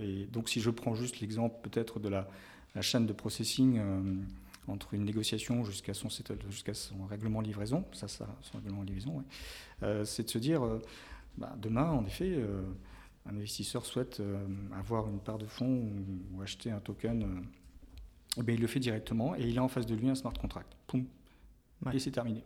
et 0.00 0.26
donc 0.26 0.48
si 0.48 0.60
je 0.60 0.70
prends 0.70 0.94
juste 0.94 1.20
l'exemple 1.20 1.56
peut-être 1.62 1.98
de 1.98 2.08
la, 2.08 2.28
la, 2.74 2.82
chaîne 2.82 3.06
de 3.06 3.12
processing 3.12 3.80
entre 4.68 4.94
une 4.94 5.04
négociation 5.04 5.64
jusqu'à 5.64 5.94
son, 5.94 6.08
jusqu'à 6.48 6.74
son 6.74 7.04
règlement 7.06 7.40
livraison, 7.40 7.84
ça, 7.92 8.08
ça, 8.08 8.26
son 8.42 8.58
règlement 8.58 8.82
livraison, 8.82 9.24
euh, 9.82 10.04
c'est 10.04 10.24
de 10.24 10.30
se 10.30 10.38
dire, 10.38 10.64
euh, 10.64 10.80
bah, 11.36 11.54
demain, 11.60 11.90
en 11.90 12.04
effet, 12.04 12.32
euh, 12.36 12.62
un 13.26 13.36
investisseur 13.36 13.86
souhaite 13.86 14.22
avoir 14.78 15.08
une 15.08 15.20
part 15.20 15.38
de 15.38 15.46
fonds 15.46 15.90
ou, 16.32 16.42
acheter 16.42 16.70
un 16.70 16.80
token, 16.80 17.44
eh 18.36 18.52
il 18.52 18.60
le 18.60 18.66
fait 18.66 18.80
directement 18.80 19.34
et 19.34 19.42
il 19.42 19.58
a 19.58 19.62
en 19.62 19.68
face 19.68 19.86
de 19.86 19.94
lui 19.94 20.08
un 20.08 20.14
smart 20.14 20.34
contract. 20.34 20.76
Poum, 20.86 21.06
et 21.92 21.98
c'est 21.98 22.10
terminé. 22.10 22.42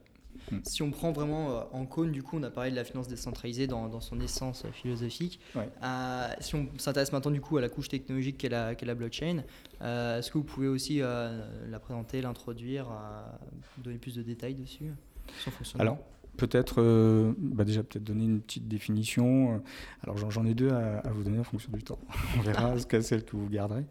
Hmm. 0.51 0.59
Si 0.65 0.83
on 0.83 0.91
prend 0.91 1.13
vraiment 1.13 1.51
euh, 1.51 1.61
en 1.73 1.87
cône, 1.87 2.13
du 2.13 2.23
coup, 2.23 2.39
on 2.39 2.43
a 2.43 2.51
parlé 2.51 2.71
de 2.71 2.77
la 2.77 2.85
finance 2.85 3.09
décentralisée 3.09 3.67
dans, 3.67 4.01
son 4.01 4.21
essence 4.21 4.65
euh, 4.65 4.71
philosophique. 4.73 5.41
Euh, 5.57 6.29
si 6.41 6.55
on 6.55 6.69
s'intéresse 6.79 7.13
maintenant 7.13 7.31
du 7.31 7.41
coup 7.41 7.57
à 7.59 7.61
la 7.61 7.69
couche 7.69 7.89
technologique 7.89 8.39
qu'est 8.39 8.49
la, 8.49 8.75
la, 8.75 8.95
blockchain, 8.95 9.43
est-ce 9.81 10.31
que 10.31 10.39
vous 10.39 10.45
pouvez 10.45 10.69
aussi 10.69 10.99
la 10.99 11.79
présenter, 11.81 12.23
l'introduire, 12.23 12.87
donner 13.79 13.99
plus 13.99 14.15
de 14.15 14.23
détails 14.23 14.55
dessus 14.55 14.93
Alors, 15.79 15.99
peut-être, 16.37 17.35
bah 17.39 17.65
déjà 17.65 17.83
peut-être 17.83 18.05
donner 18.05 18.25
une 18.25 18.41
petite 18.41 18.69
définition. 18.69 19.63
Alors 20.03 20.31
j'en 20.31 20.45
ai 20.47 20.55
deux 20.55 20.71
à, 20.71 21.03
vous 21.11 21.25
donner 21.25 21.39
en 21.39 21.45
fonction 21.45 21.71
du 21.73 21.83
temps. 21.83 21.99
on 22.39 22.43
verra 22.43 22.79
ce 22.79 22.87
que 22.87 23.01
celle 23.01 23.25
que 23.25 23.37
vous 23.37 23.49
garderez. 23.49 23.85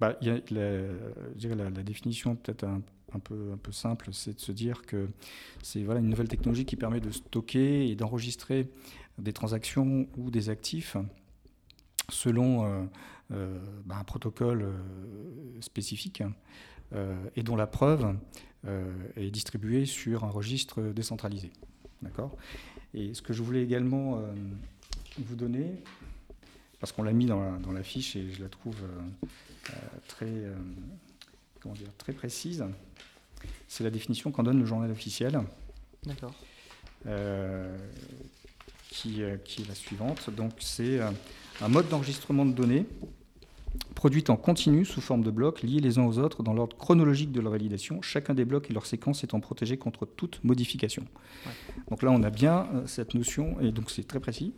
Bah, 0.00 0.16
la, 0.20 0.36
je 0.50 1.36
dirais 1.36 1.56
la, 1.56 1.70
définition 1.70 2.36
peut-être 2.36 2.64
un 2.64 3.18
peu, 3.18 3.56
simple, 3.72 4.10
c'est 4.12 4.34
de 4.34 4.40
se 4.40 4.52
dire 4.52 4.82
que 4.82 5.08
c'est 5.62 5.82
voilà, 5.82 6.00
une 6.00 6.08
nouvelle 6.08 6.28
technologie 6.28 6.64
qui 6.64 6.76
permet 6.76 7.00
de 7.00 7.10
stocker 7.10 7.88
et 7.88 7.96
d'enregistrer 7.96 8.68
des 9.18 9.32
transactions 9.32 10.06
ou 10.16 10.30
des 10.30 10.50
actifs 10.50 10.96
selon 12.10 12.64
euh, 12.64 12.84
euh, 13.32 13.58
bah, 13.84 13.96
un 13.98 14.04
protocole 14.04 14.62
euh, 14.62 15.60
spécifique 15.60 16.22
et 17.36 17.42
dont 17.42 17.56
la 17.56 17.66
preuve 17.66 18.16
est 19.16 19.30
distribuée 19.30 19.84
sur 19.84 20.24
un 20.24 20.30
registre 20.30 20.80
décentralisé. 20.80 21.52
D'accord? 22.00 22.34
Et 22.94 23.12
ce 23.12 23.20
que 23.20 23.34
je 23.34 23.42
voulais 23.42 23.62
également 23.62 24.22
vous 25.18 25.36
donner, 25.36 25.70
parce 26.80 26.92
qu'on 26.92 27.02
l'a 27.02 27.12
mis 27.12 27.26
dans 27.26 27.60
dans 27.60 27.72
la, 27.72 27.82
fiche 27.82 28.16
et 28.16 28.30
je 28.30 28.42
la 28.42 28.48
trouve 28.48 28.78
très 30.06 30.44
comment 31.60 31.74
dire, 31.74 31.88
très 31.98 32.12
précise. 32.12 32.64
C'est 33.66 33.84
la 33.84 33.90
définition 33.90 34.30
qu'en 34.30 34.42
donne 34.42 34.58
le 34.58 34.66
journal 34.66 34.90
officiel. 34.90 35.40
D'accord. 36.04 36.34
Euh, 37.06 37.76
qui, 38.90 39.22
euh, 39.22 39.36
qui, 39.44 39.62
est 39.62 39.68
la 39.68 39.74
suivante. 39.74 40.30
Donc, 40.30 40.52
c'est 40.58 40.98
euh, 40.98 41.10
un 41.60 41.68
mode 41.68 41.88
d'enregistrement 41.88 42.44
de 42.44 42.52
données 42.52 42.86
produites 43.94 44.30
en 44.30 44.36
continu 44.36 44.84
sous 44.84 45.00
forme 45.00 45.22
de 45.22 45.30
blocs 45.30 45.62
liés 45.62 45.80
les 45.80 45.98
uns 45.98 46.04
aux 46.04 46.18
autres 46.18 46.42
dans 46.42 46.54
l'ordre 46.54 46.76
chronologique 46.76 47.30
de 47.30 47.40
leur 47.40 47.52
validation. 47.52 48.00
Chacun 48.00 48.34
des 48.34 48.44
blocs 48.44 48.70
et 48.70 48.72
leur 48.72 48.86
séquence 48.86 49.22
étant 49.22 49.40
protégé 49.40 49.76
contre 49.76 50.06
toute 50.06 50.42
modification. 50.42 51.04
Donc 51.90 52.02
là, 52.02 52.10
on 52.10 52.22
a 52.22 52.30
bien 52.30 52.66
cette 52.86 53.14
notion, 53.14 53.60
et 53.60 53.70
donc 53.70 53.90
c'est 53.90 54.06
très 54.06 54.20
précis. 54.20 54.54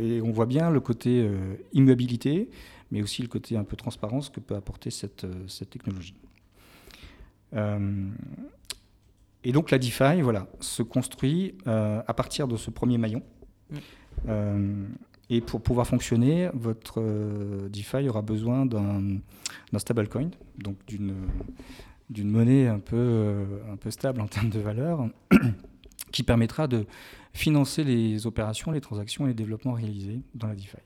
et 0.00 0.20
on 0.20 0.32
voit 0.32 0.46
bien 0.46 0.70
le 0.70 0.80
côté 0.80 1.28
immobilité, 1.72 2.50
mais 2.92 3.02
aussi 3.02 3.22
le 3.22 3.28
côté 3.28 3.56
un 3.56 3.64
peu 3.64 3.76
transparence 3.76 4.30
que 4.30 4.38
peut 4.38 4.54
apporter 4.54 4.90
cette, 4.90 5.26
cette 5.48 5.70
technologie. 5.70 6.14
et 9.44 9.52
donc 9.52 9.72
la 9.72 9.78
DeFi, 9.78 10.20
voilà, 10.22 10.46
se 10.60 10.84
construit 10.84 11.56
à 11.66 12.14
partir 12.14 12.46
de 12.46 12.56
ce 12.56 12.70
premier 12.70 12.98
maillon. 12.98 13.22
Et 15.32 15.40
pour 15.40 15.62
pouvoir 15.62 15.86
fonctionner, 15.86 16.50
votre 16.52 17.00
euh, 17.00 17.70
DeFi 17.70 18.06
aura 18.06 18.20
besoin 18.20 18.66
d'un 18.66 19.78
stablecoin, 19.78 20.30
donc 20.58 20.76
d'une 20.86 22.30
monnaie 22.30 22.68
un 22.68 22.78
peu, 22.78 22.96
euh, 22.98 23.72
un 23.72 23.76
peu 23.76 23.90
stable 23.90 24.20
en 24.20 24.26
termes 24.26 24.50
de 24.50 24.60
valeur, 24.60 25.08
qui 26.12 26.22
permettra 26.22 26.66
de 26.66 26.84
financer 27.32 27.82
les 27.82 28.26
opérations, 28.26 28.72
les 28.72 28.82
transactions 28.82 29.24
et 29.24 29.28
les 29.28 29.34
développements 29.34 29.72
réalisés 29.72 30.20
dans 30.34 30.48
la 30.48 30.54
DeFi. 30.54 30.76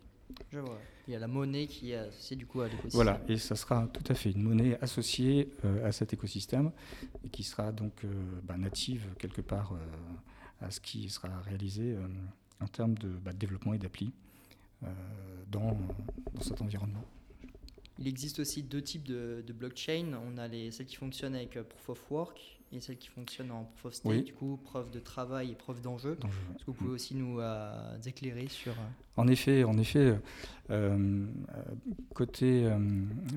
Je 0.53 0.61
vois. 0.61 0.79
Il 1.07 1.13
y 1.13 1.17
a 1.17 1.19
la 1.21 1.29
monnaie 1.29 1.67
qui 1.67 1.93
est 1.93 1.97
associée 1.97 2.37
du 2.37 2.47
coup 2.47 2.61
à 2.61 2.65
l'écosystème. 2.69 2.91
Voilà, 2.93 3.21
et 3.29 3.39
ça 3.39 3.55
sera 3.55 3.87
tout 3.87 4.05
à 4.09 4.15
fait 4.15 4.33
une 4.33 4.43
monnaie 4.43 4.77
associée 4.81 5.51
euh, 5.65 5.87
à 5.87 5.93
cet 5.93 6.13
écosystème 6.13 6.73
et 7.25 7.29
qui 7.29 7.45
sera 7.45 7.71
donc 7.73 8.05
bah, 8.43 8.57
native 8.57 9.07
quelque 9.19 9.41
part 9.41 9.75
à 10.61 10.71
ce 10.71 10.81
qui 10.81 11.09
sera 11.09 11.29
réalisé 11.43 11.97
en 12.61 12.67
termes 12.67 12.97
de, 12.99 13.09
bah, 13.09 13.33
de 13.33 13.39
développement 13.39 13.75
et 13.75 13.79
d'appli. 13.79 14.13
Euh, 14.85 14.89
dans, 15.49 15.79
cet 16.43 16.61
environnement. 16.61 17.05
Il 17.99 18.07
existe 18.07 18.41
aussi 18.41 18.63
deux 18.63 18.83
types 18.83 19.05
de, 19.05 19.43
blockchain. 19.55 20.13
On 20.27 20.37
a 20.37 20.49
les, 20.49 20.71
celles 20.71 20.87
qui 20.87 20.97
fonctionnent 20.97 21.35
avec 21.35 21.57
euh, 21.57 21.63
Proof 21.63 21.89
of 21.89 22.11
Work 22.11 22.56
et 22.73 22.81
celles 22.81 22.99
qui 22.99 23.09
fonctionnent 23.09 23.53
en 23.53 23.65
Proof 23.65 23.87
of 23.87 23.95
Stake, 23.95 24.25
du 24.25 24.33
coup, 24.33 24.59
preuve 24.65 24.91
de 24.91 24.99
travail 24.99 25.53
et 25.53 25.55
preuve 25.55 25.81
d'enjeu. 25.81 26.19
Est-ce 26.55 26.65
que 26.65 26.67
vous 26.67 26.73
pouvez 26.75 26.91
mm. 26.91 26.95
aussi 26.95 27.15
nous 27.15 27.41
euh, 27.41 27.99
éclairer 28.05 28.49
sur... 28.49 28.75
En 29.17 29.29
effet, 29.29 29.65
en 29.65 29.79
effet 29.79 30.15
côté 32.13 32.69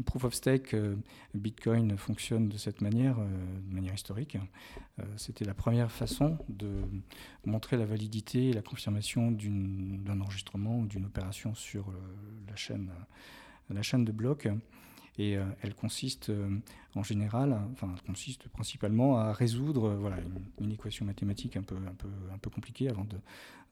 Proof 0.06 0.26
of 0.26 0.34
Stake, 0.34 0.76
Bitcoin 1.34 1.96
fonctionne 1.98 2.50
de 2.50 2.58
cette 2.58 2.82
manière, 2.82 3.16
de 3.16 3.74
manière 3.74 3.94
historique. 3.94 4.38
C'était 5.16 5.46
la 5.46 5.54
première 5.54 5.90
façon 5.90 6.38
de 6.50 6.82
montrer 7.46 7.78
la 7.78 7.86
validité 7.86 8.50
et 8.50 8.54
la 8.54 8.62
confirmation 8.62 9.32
d'un 9.32 10.20
enregistrement 10.20 10.80
ou 10.80 10.86
d'une 10.86 11.06
opération 11.06 11.56
sur 11.56 11.94
la 12.50 12.58
chaîne 12.58 12.90
la 13.74 13.82
chaîne 13.82 14.06
de 14.06 14.12
blocs. 14.12 14.48
Et 15.20 15.36
euh, 15.36 15.44
elle 15.62 15.76
consiste 15.76 16.30
euh, 16.30 16.50
en 16.96 17.04
général, 17.04 17.60
enfin, 17.74 17.94
elle 17.94 18.02
consiste 18.04 18.48
principalement 18.48 19.18
à 19.18 19.34
résoudre 19.34 19.90
euh, 19.90 19.96
voilà, 19.98 20.18
une, 20.62 20.72
équation 20.72 21.06
mathématique 21.06 21.58
un 21.58 21.62
peu, 21.62 21.76
un 21.76 21.94
peu, 21.94 22.08
un 22.34 22.38
peu 22.38 22.50
compliquée 22.50 22.88
avant 22.88 23.06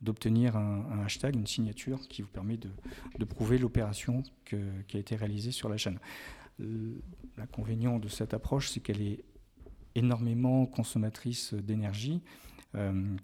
d'obtenir 0.01 0.57
un, 0.57 1.05
hashtag, 1.05 1.37
une 1.37 1.47
signature 1.47 2.05
qui 2.09 2.21
vous 2.21 2.27
permet 2.27 2.57
de, 2.57 2.69
de 3.17 3.25
prouver 3.25 3.57
l'opération 3.57 4.23
qui 4.43 4.97
a 4.97 4.99
été 4.99 5.15
réalisée 5.15 5.51
sur 5.51 5.69
la 5.69 5.77
chaîne. 5.77 5.99
L'inconvénient 7.37 7.97
de 7.97 8.09
cette 8.09 8.33
approche, 8.33 8.69
c'est 8.69 8.81
qu'elle 8.81 9.01
est 9.01 9.23
énormément 9.95 10.65
consommatrice 10.65 11.53
d'énergie. 11.53 12.21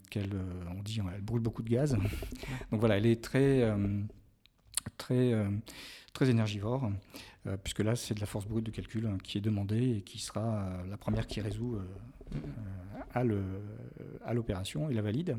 qu'elle, 0.10 0.34
on 0.75 0.82
dit, 0.82 1.01
elle 1.13 1.22
brûle 1.22 1.42
beaucoup 1.42 1.62
de 1.62 1.70
gaz. 1.70 1.96
Donc 2.72 2.80
voilà, 2.80 2.98
elle 2.98 3.06
est 3.06 3.22
très, 3.22 3.72
très 4.98 5.36
très 6.13 6.29
énergivore, 6.29 6.89
euh, 7.48 7.58
puisque 7.62 7.79
là, 7.79 7.96
c'est 7.96 8.13
de 8.13 8.20
la 8.20 8.25
force 8.25 8.46
brute 8.46 8.65
de 8.65 8.72
calcul 8.72 9.08
hein, 9.08 9.17
qui 9.24 9.39
est 9.39 9.41
demandée 9.41 9.98
et 9.98 10.01
qui 10.01 10.20
sera 10.20 10.63
euh, 10.63 10.84
la 10.89 10.98
première 10.98 11.27
qui 11.27 11.41
résout 11.41 11.75
euh, 11.75 13.41
à 14.25 14.34
l'opération 14.34 14.89
et 14.89 14.93
la 14.93 15.01
valide. 15.01 15.38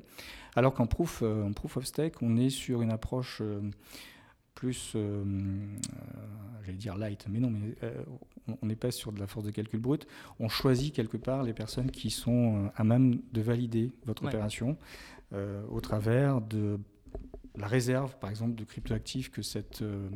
Alors 0.57 0.75
qu'en 0.75 0.87
proof, 0.87 1.23
en 1.23 1.52
proof 1.52 1.78
of 1.78 1.87
stake, 1.87 2.21
on 2.23 2.37
est 2.37 2.50
sur 2.50 2.83
une 2.83 2.90
approche 2.90 3.43
plus, 4.54 4.97
j'allais 6.62 6.78
dire 6.78 6.97
light, 6.97 7.26
mais 7.28 7.40
non, 7.40 7.50
mais 7.50 7.75
on 8.62 8.66
n'est 8.66 8.76
pas 8.76 8.93
sur 8.93 9.11
de 9.11 9.19
la 9.19 9.26
force 9.26 9.45
de 9.45 9.50
calcul 9.50 9.81
brute. 9.81 10.07
On 10.38 10.49
choisit 10.49 10.95
quelque 10.95 11.16
part 11.16 11.43
les 11.43 11.52
personnes 11.52 11.90
qui 11.90 12.11
sont 12.11 12.71
à 12.76 12.85
même 12.85 13.21
de 13.33 13.40
valider 13.40 13.90
votre 14.04 14.25
opération 14.25 14.76
au 15.33 15.81
travers 15.81 16.40
de 16.40 16.78
la 17.56 17.68
réserve, 17.68 18.16
par 18.18 18.30
exemple, 18.30 18.54
de 18.54 18.64
cryptoactifs 18.64 19.30
que, 19.30 19.42
cette, 19.42 19.82
euh, 19.82 20.08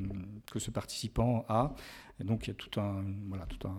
que 0.51 0.59
ce 0.59 0.71
participant 0.71 1.45
a. 1.49 1.75
Et 2.21 2.25
donc, 2.25 2.47
il 2.47 2.49
y 2.49 2.51
a 2.51 2.55
tout 2.55 2.81
un. 2.81 3.05
Voilà, 3.29 3.47
tout 3.47 3.69
un... 3.69 3.77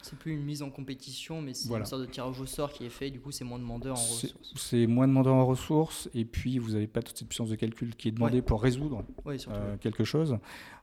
C'est 0.00 0.18
plus 0.18 0.32
une 0.32 0.42
mise 0.42 0.62
en 0.62 0.70
compétition, 0.70 1.42
mais 1.42 1.52
c'est 1.52 1.68
une 1.68 1.84
sorte 1.84 2.00
de 2.00 2.06
tirage 2.06 2.40
au 2.40 2.46
sort 2.46 2.72
qui 2.72 2.86
est 2.86 2.90
fait. 2.90 3.10
Du 3.10 3.20
coup, 3.20 3.30
c'est 3.30 3.44
moins 3.44 3.58
demandeur 3.58 3.98
en 3.98 4.00
ressources. 4.00 4.54
C'est 4.56 4.86
moins 4.86 5.06
demandeur 5.06 5.34
en 5.34 5.44
ressources. 5.44 6.08
Et 6.14 6.24
puis, 6.24 6.58
vous 6.58 6.70
n'avez 6.70 6.86
pas 6.86 7.02
toute 7.02 7.18
cette 7.18 7.28
puissance 7.28 7.50
de 7.50 7.56
calcul 7.56 7.94
qui 7.94 8.08
est 8.08 8.12
demandée 8.12 8.40
pour 8.40 8.62
résoudre 8.62 9.04
euh, 9.26 9.76
quelque 9.76 10.04
chose. 10.04 10.38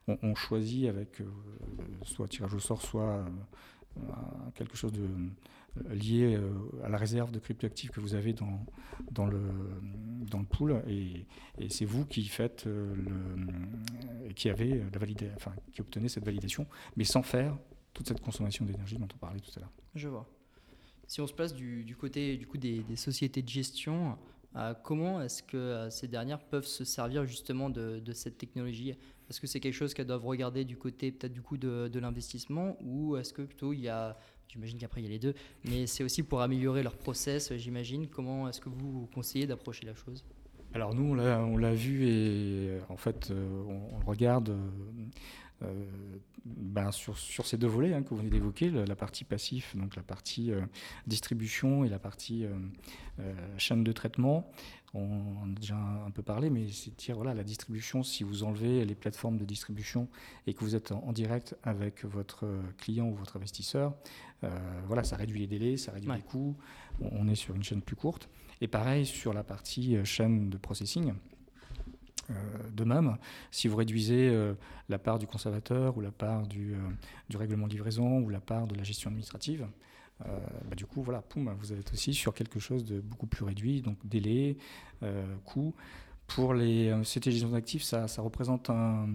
On, 0.06 0.34
choisit 0.36 0.86
avec 0.86 1.20
euh, 1.20 1.24
soit 2.04 2.28
tirage 2.28 2.54
au 2.54 2.60
sort, 2.60 2.82
soit 2.82 3.24
quelque 4.54 4.76
chose 4.76 4.92
de 4.92 5.08
euh, 5.78 5.94
lié 5.94 6.34
euh, 6.34 6.50
à 6.84 6.90
la 6.90 6.98
réserve 6.98 7.30
de 7.30 7.38
cryptoactifs 7.38 7.90
que 7.90 8.00
vous 8.00 8.14
avez 8.14 8.34
dans, 8.34 8.66
dans, 9.10 9.26
le, 9.26 9.40
dans 10.30 10.38
le 10.38 10.44
pool. 10.44 10.82
Et, 10.86 11.24
c'est 11.70 11.86
vous 11.86 12.04
qui 12.04 12.26
faites 12.26 12.66
euh, 12.66 12.94
qui 14.36 14.50
avez 14.50 14.82
la 14.92 15.34
enfin, 15.36 15.52
qui 15.72 15.80
obtenez 15.80 16.08
cette 16.08 16.24
validation, 16.24 16.66
mais 16.96 17.04
sans 17.04 17.22
faire 17.22 17.56
toute 17.94 18.06
cette 18.08 18.20
consommation 18.20 18.64
d'énergie 18.66 18.96
dont 18.98 19.08
on 19.14 19.18
parlait 19.18 19.40
tout 19.40 19.52
à 19.56 19.60
l'heure. 19.60 19.72
Je 19.94 20.08
vois. 20.08 20.28
Si 21.06 21.20
on 21.20 21.26
se 21.26 21.32
place 21.32 21.54
du, 21.54 21.84
du 21.84 21.96
côté 21.96 22.36
du 22.36 22.46
coup 22.46 22.58
des, 22.58 22.84
sociétés 22.96 23.42
de 23.42 23.48
gestion, 23.48 24.18
comment 24.82 25.22
est-ce 25.22 25.42
que 25.42 25.88
ces 25.90 26.08
dernières 26.08 26.40
peuvent 26.40 26.66
se 26.66 26.84
servir 26.84 27.24
justement 27.24 27.70
de, 27.70 28.12
cette 28.12 28.38
technologie? 28.38 28.90
Est-ce 29.30 29.40
que 29.40 29.46
c'est 29.46 29.60
quelque 29.60 29.74
chose 29.74 29.94
qu'elles 29.94 30.06
doivent 30.06 30.26
regarder 30.26 30.64
du 30.64 30.76
côté 30.76 31.10
peut-être 31.10 31.32
du 31.32 31.42
coup 31.42 31.56
de, 31.56 31.98
l'investissement? 31.98 32.76
Ou 32.82 33.16
est-ce 33.16 33.32
que 33.32 33.42
plutôt 33.42 33.72
il 33.72 33.80
y 33.80 33.88
a 33.88 34.16
J'imagine 34.48 34.78
qu'après 34.78 35.00
il 35.00 35.04
y 35.04 35.06
a 35.06 35.10
les 35.10 35.18
deux, 35.18 35.34
mais 35.64 35.86
c'est 35.86 36.04
aussi 36.04 36.22
pour 36.22 36.42
améliorer 36.42 36.82
leur 36.82 36.94
process, 36.98 37.54
j'imagine. 37.54 38.06
Comment 38.06 38.50
est-ce 38.50 38.60
que 38.60 38.68
vous 38.68 39.08
conseillez 39.14 39.46
d'approcher 39.46 39.86
la 39.86 39.94
chose? 39.94 40.26
Alors 40.74 40.94
nous, 40.94 41.04
on 41.04 41.56
l'a 41.56 41.74
vu 41.74 42.06
et 42.06 42.78
en 42.88 42.96
fait, 42.96 43.30
euh, 43.30 43.62
on, 43.66 43.96
on 43.96 44.10
regarde 44.10 44.50
euh, 44.50 44.54
euh, 44.54 45.04
ben, 46.44 46.90
sur, 46.90 47.16
sur, 47.16 47.46
ces 47.46 47.56
deux 47.56 47.68
volets 47.68 47.94
hein, 47.94 48.02
que 48.02 48.10
vous 48.10 48.16
venez 48.16 48.30
d'évoquer, 48.30 48.70
la, 48.70 48.96
partie 48.96 49.24
passif, 49.24 49.76
donc 49.76 49.96
la 49.96 50.02
partie 50.02 50.50
distribution 51.06 51.84
et 51.84 51.88
la 51.88 51.98
partie 51.98 52.46
chaîne 53.58 53.84
de 53.84 53.92
traitement. 53.92 54.50
On 54.94 55.38
en 55.42 55.50
a 55.50 55.54
déjà 55.58 55.76
un, 55.76 56.10
peu 56.10 56.22
parlé, 56.22 56.50
mais 56.50 56.68
c'est 56.70 56.94
dire 56.98 57.16
voilà, 57.16 57.32
la 57.32 57.44
distribution, 57.44 58.02
si 58.02 58.24
vous 58.24 58.44
enlevez 58.44 58.84
les 58.84 58.94
plateformes 58.94 59.38
de 59.38 59.44
distribution 59.44 60.08
et 60.46 60.52
que 60.52 60.60
vous 60.60 60.74
êtes 60.74 60.92
en, 60.92 61.12
direct 61.12 61.56
avec 61.62 62.04
votre 62.04 62.46
client 62.76 63.08
ou 63.08 63.14
votre 63.14 63.36
investisseur, 63.36 63.94
euh, 64.44 64.48
voilà, 64.86 65.04
ça 65.04 65.16
réduit 65.16 65.40
les 65.40 65.46
délais, 65.46 65.76
ça 65.76 65.92
réduit 65.92 66.10
les 66.12 66.22
coûts, 66.22 66.56
on, 67.00 67.28
est 67.28 67.34
sur 67.34 67.54
une 67.54 67.62
chaîne 67.62 67.82
plus 67.82 67.96
courte. 67.96 68.28
Et 68.60 68.68
pareil 68.68 69.06
sur 69.06 69.32
la 69.32 69.42
partie 69.42 69.96
euh, 69.96 70.04
chaîne 70.04 70.50
de 70.50 70.56
processing. 70.56 71.12
Euh, 72.30 72.34
de 72.72 72.84
même, 72.84 73.16
si 73.50 73.68
vous 73.68 73.76
réduisez 73.76 74.32
la 74.88 74.98
part 74.98 75.18
du 75.18 75.26
conservateur 75.26 75.96
ou 75.96 76.00
la 76.00 76.10
part 76.10 76.46
du, 76.46 76.74
du, 77.28 77.36
règlement 77.36 77.66
de 77.66 77.72
livraison 77.72 78.20
ou 78.20 78.28
la 78.28 78.40
part 78.40 78.66
de 78.66 78.74
la 78.74 78.82
gestion 78.82 79.08
administrative, 79.08 79.66
bah, 80.20 80.76
du 80.76 80.86
coup, 80.86 81.02
voilà, 81.02 81.24
vous 81.34 81.72
êtes 81.72 81.92
aussi 81.92 82.14
sur 82.14 82.32
quelque 82.32 82.60
chose 82.60 82.84
de 82.84 83.00
beaucoup 83.00 83.26
plus 83.26 83.44
réduit, 83.44 83.82
donc 83.82 83.96
délai, 84.04 84.56
coût. 85.44 85.74
Pour 86.28 86.54
les 86.54 86.94
CT 87.02 87.30
gestion 87.30 87.50
d'actifs, 87.50 87.82
ça, 87.82 88.06
représente 88.18 88.70
un, 88.70 89.08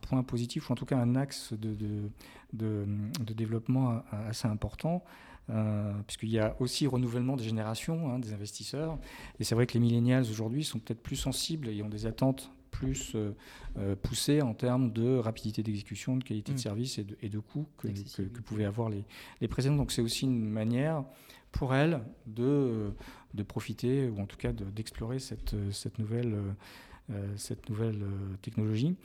point 0.00 0.22
positif, 0.22 0.68
ou 0.68 0.72
en 0.72 0.76
tout 0.76 0.84
cas 0.84 0.98
un 0.98 1.16
axe 1.16 1.52
de, 1.52 1.74
de, 1.74 2.10
de, 2.52 3.32
développement 3.32 4.02
assez 4.10 4.48
important. 4.48 5.02
Euh, 5.50 5.92
puisqu'il 6.06 6.30
y 6.30 6.38
a 6.38 6.54
aussi 6.60 6.86
renouvellement 6.86 7.36
des 7.36 7.42
générations 7.42 8.10
hein, 8.10 8.18
des 8.20 8.32
investisseurs. 8.32 8.98
Et 9.40 9.44
c'est 9.44 9.56
vrai 9.56 9.66
que 9.66 9.74
les 9.74 9.80
millennials 9.80 10.22
aujourd'hui 10.30 10.62
sont 10.62 10.78
peut-être 10.78 11.02
plus 11.02 11.16
sensibles 11.16 11.68
et 11.68 11.82
ont 11.82 11.88
des 11.88 12.06
attentes 12.06 12.52
plus 12.70 13.12
euh, 13.16 13.32
euh, 13.76 13.96
poussées 13.96 14.40
en 14.40 14.54
termes 14.54 14.92
de 14.92 15.16
rapidité 15.18 15.62
d'exécution, 15.62 16.16
de 16.16 16.24
qualité 16.24 16.52
de 16.52 16.58
mm. 16.58 16.60
service 16.60 16.98
et 16.98 17.04
de, 17.04 17.16
et 17.22 17.28
de 17.28 17.40
coûts 17.40 17.66
que, 17.76 17.88
que, 17.88 18.40
pouvaient 18.40 18.64
avoir 18.64 18.88
les, 18.88 19.04
les 19.40 19.48
précédents. 19.48 19.76
Donc 19.76 19.90
c'est 19.90 20.00
aussi 20.00 20.26
une 20.26 20.48
manière 20.48 21.04
pour 21.50 21.74
elles 21.74 22.00
de, 22.26 22.94
de 23.34 23.42
profiter, 23.42 24.08
ou 24.08 24.20
en 24.20 24.26
tout 24.26 24.38
cas 24.38 24.52
d'explorer 24.52 25.18
cette, 25.18 25.54
cette 25.70 25.98
nouvelle 25.98 26.34
euh, 27.10 27.34
cette 27.36 27.68
nouvelle 27.68 28.00
technologie. 28.40 28.96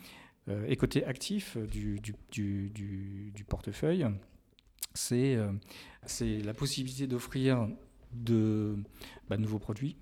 Euh, 0.50 0.66
et 0.68 0.76
côté 0.76 1.04
actif 1.06 1.58
du, 1.58 2.02
portefeuille, 3.48 4.06
c'est 4.94 5.38
la 6.44 6.54
possibilité 6.54 7.08
d'offrir 7.08 7.68
de, 8.14 8.76
bah, 9.30 9.38
nouveaux 9.38 9.60
produits, 9.60 9.96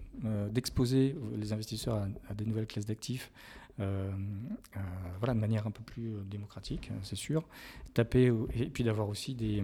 d'exposer 0.51 1.15
les 1.35 1.53
investisseurs 1.53 2.07
à, 2.29 2.33
des 2.33 2.45
nouvelles 2.45 2.67
classes 2.67 2.85
d'actifs 2.85 3.31
voilà, 3.77 5.33
de 5.33 5.39
manière 5.39 5.67
un 5.67 5.71
peu 5.71 5.83
plus 5.83 6.13
démocratique, 6.29 6.91
c'est 7.03 7.17
sûr. 7.17 7.45
Taper, 7.93 8.31
et 8.53 8.69
puis 8.69 8.85
d'avoir 8.85 9.09
aussi 9.09 9.35
des, 9.35 9.63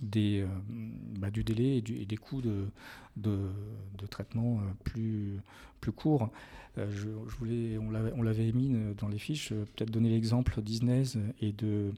des, 0.00 0.44
bah, 1.18 1.30
du 1.30 1.44
délai 1.44 1.78
et, 1.78 1.82
des 1.82 2.16
coûts 2.16 2.42
de, 2.42 2.66
de, 3.16 4.06
traitement 4.10 4.60
plus, 4.84 5.38
plus 5.80 5.92
courts. 5.92 6.30
Je, 6.76 7.08
voulais, 7.38 7.78
on 7.78 8.22
l'avait 8.22 8.52
mis 8.52 8.76
dans 8.96 9.08
les 9.08 9.18
fiches, 9.18 9.50
peut-être 9.50 9.90
donner 9.90 10.10
l'exemple 10.10 10.62
Disney 10.62 11.02
et 11.40 11.52
de 11.52 11.92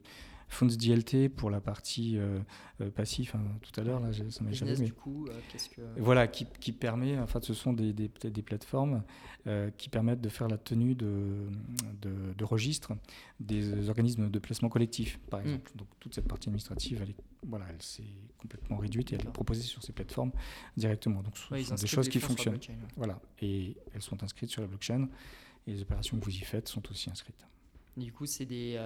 Fonds 0.51 0.65
DLT 0.65 1.29
pour 1.29 1.49
la 1.49 1.61
partie 1.61 2.17
euh, 2.17 2.39
euh, 2.81 2.91
passif 2.91 3.35
hein, 3.35 3.41
tout 3.61 3.79
à 3.79 3.85
l'heure, 3.85 4.01
là, 4.01 4.09
ça 4.11 4.43
m'a 4.43 4.51
échappé. 4.51 4.75
Du 4.75 4.91
coup, 4.91 5.25
euh, 5.29 5.39
que... 5.73 5.81
Voilà, 5.97 6.27
qui, 6.27 6.45
qui, 6.59 6.73
permet, 6.73 7.17
en 7.17 7.25
fait, 7.25 7.41
ce 7.45 7.53
sont 7.53 7.71
des, 7.71 7.93
des, 7.93 8.09
des 8.09 8.41
plateformes 8.41 9.01
qui 9.77 9.89
permettent 9.89 10.19
de 10.19 10.29
faire 10.29 10.49
la 10.49 10.57
tenue 10.57 10.93
de, 10.93 11.47
de, 12.01 12.43
registres 12.43 12.91
des 13.39 13.87
organismes 13.87 14.29
de 14.29 14.39
placement 14.39 14.67
collectif, 14.67 15.19
par 15.29 15.39
hmm. 15.39 15.43
exemple. 15.43 15.71
Donc 15.75 15.87
toute 16.01 16.13
cette 16.13 16.27
partie 16.27 16.49
administrative, 16.49 16.99
elle, 17.01 17.11
est, 17.11 17.15
voilà, 17.47 17.65
elle 17.69 17.81
s'est 17.81 18.03
complètement 18.37 18.75
réduite 18.75 19.13
et 19.13 19.15
elle 19.15 19.21
est 19.21 19.31
proposée 19.31 19.61
sur 19.61 19.81
ces 19.81 19.93
plateformes 19.93 20.33
directement. 20.75 21.23
Donc 21.23 21.37
ce 21.37 21.63
sont 21.63 21.75
des 21.75 21.87
choses 21.87 22.09
qui 22.09 22.19
fonctionnent. 22.19 22.59
Voilà, 22.97 23.21
et 23.41 23.77
elles 23.93 24.01
sont 24.01 24.21
inscrites 24.21 24.49
sur 24.49 24.61
la 24.61 24.67
blockchain 24.67 25.07
et 25.65 25.71
les 25.71 25.81
opérations 25.81 26.19
que 26.19 26.25
vous 26.25 26.35
y 26.35 26.41
faites 26.41 26.67
sont 26.67 26.83
aussi 26.91 27.09
inscrites. 27.09 27.47
Du 27.95 28.11
coup, 28.11 28.25
c'est 28.25 28.45
des 28.45 28.77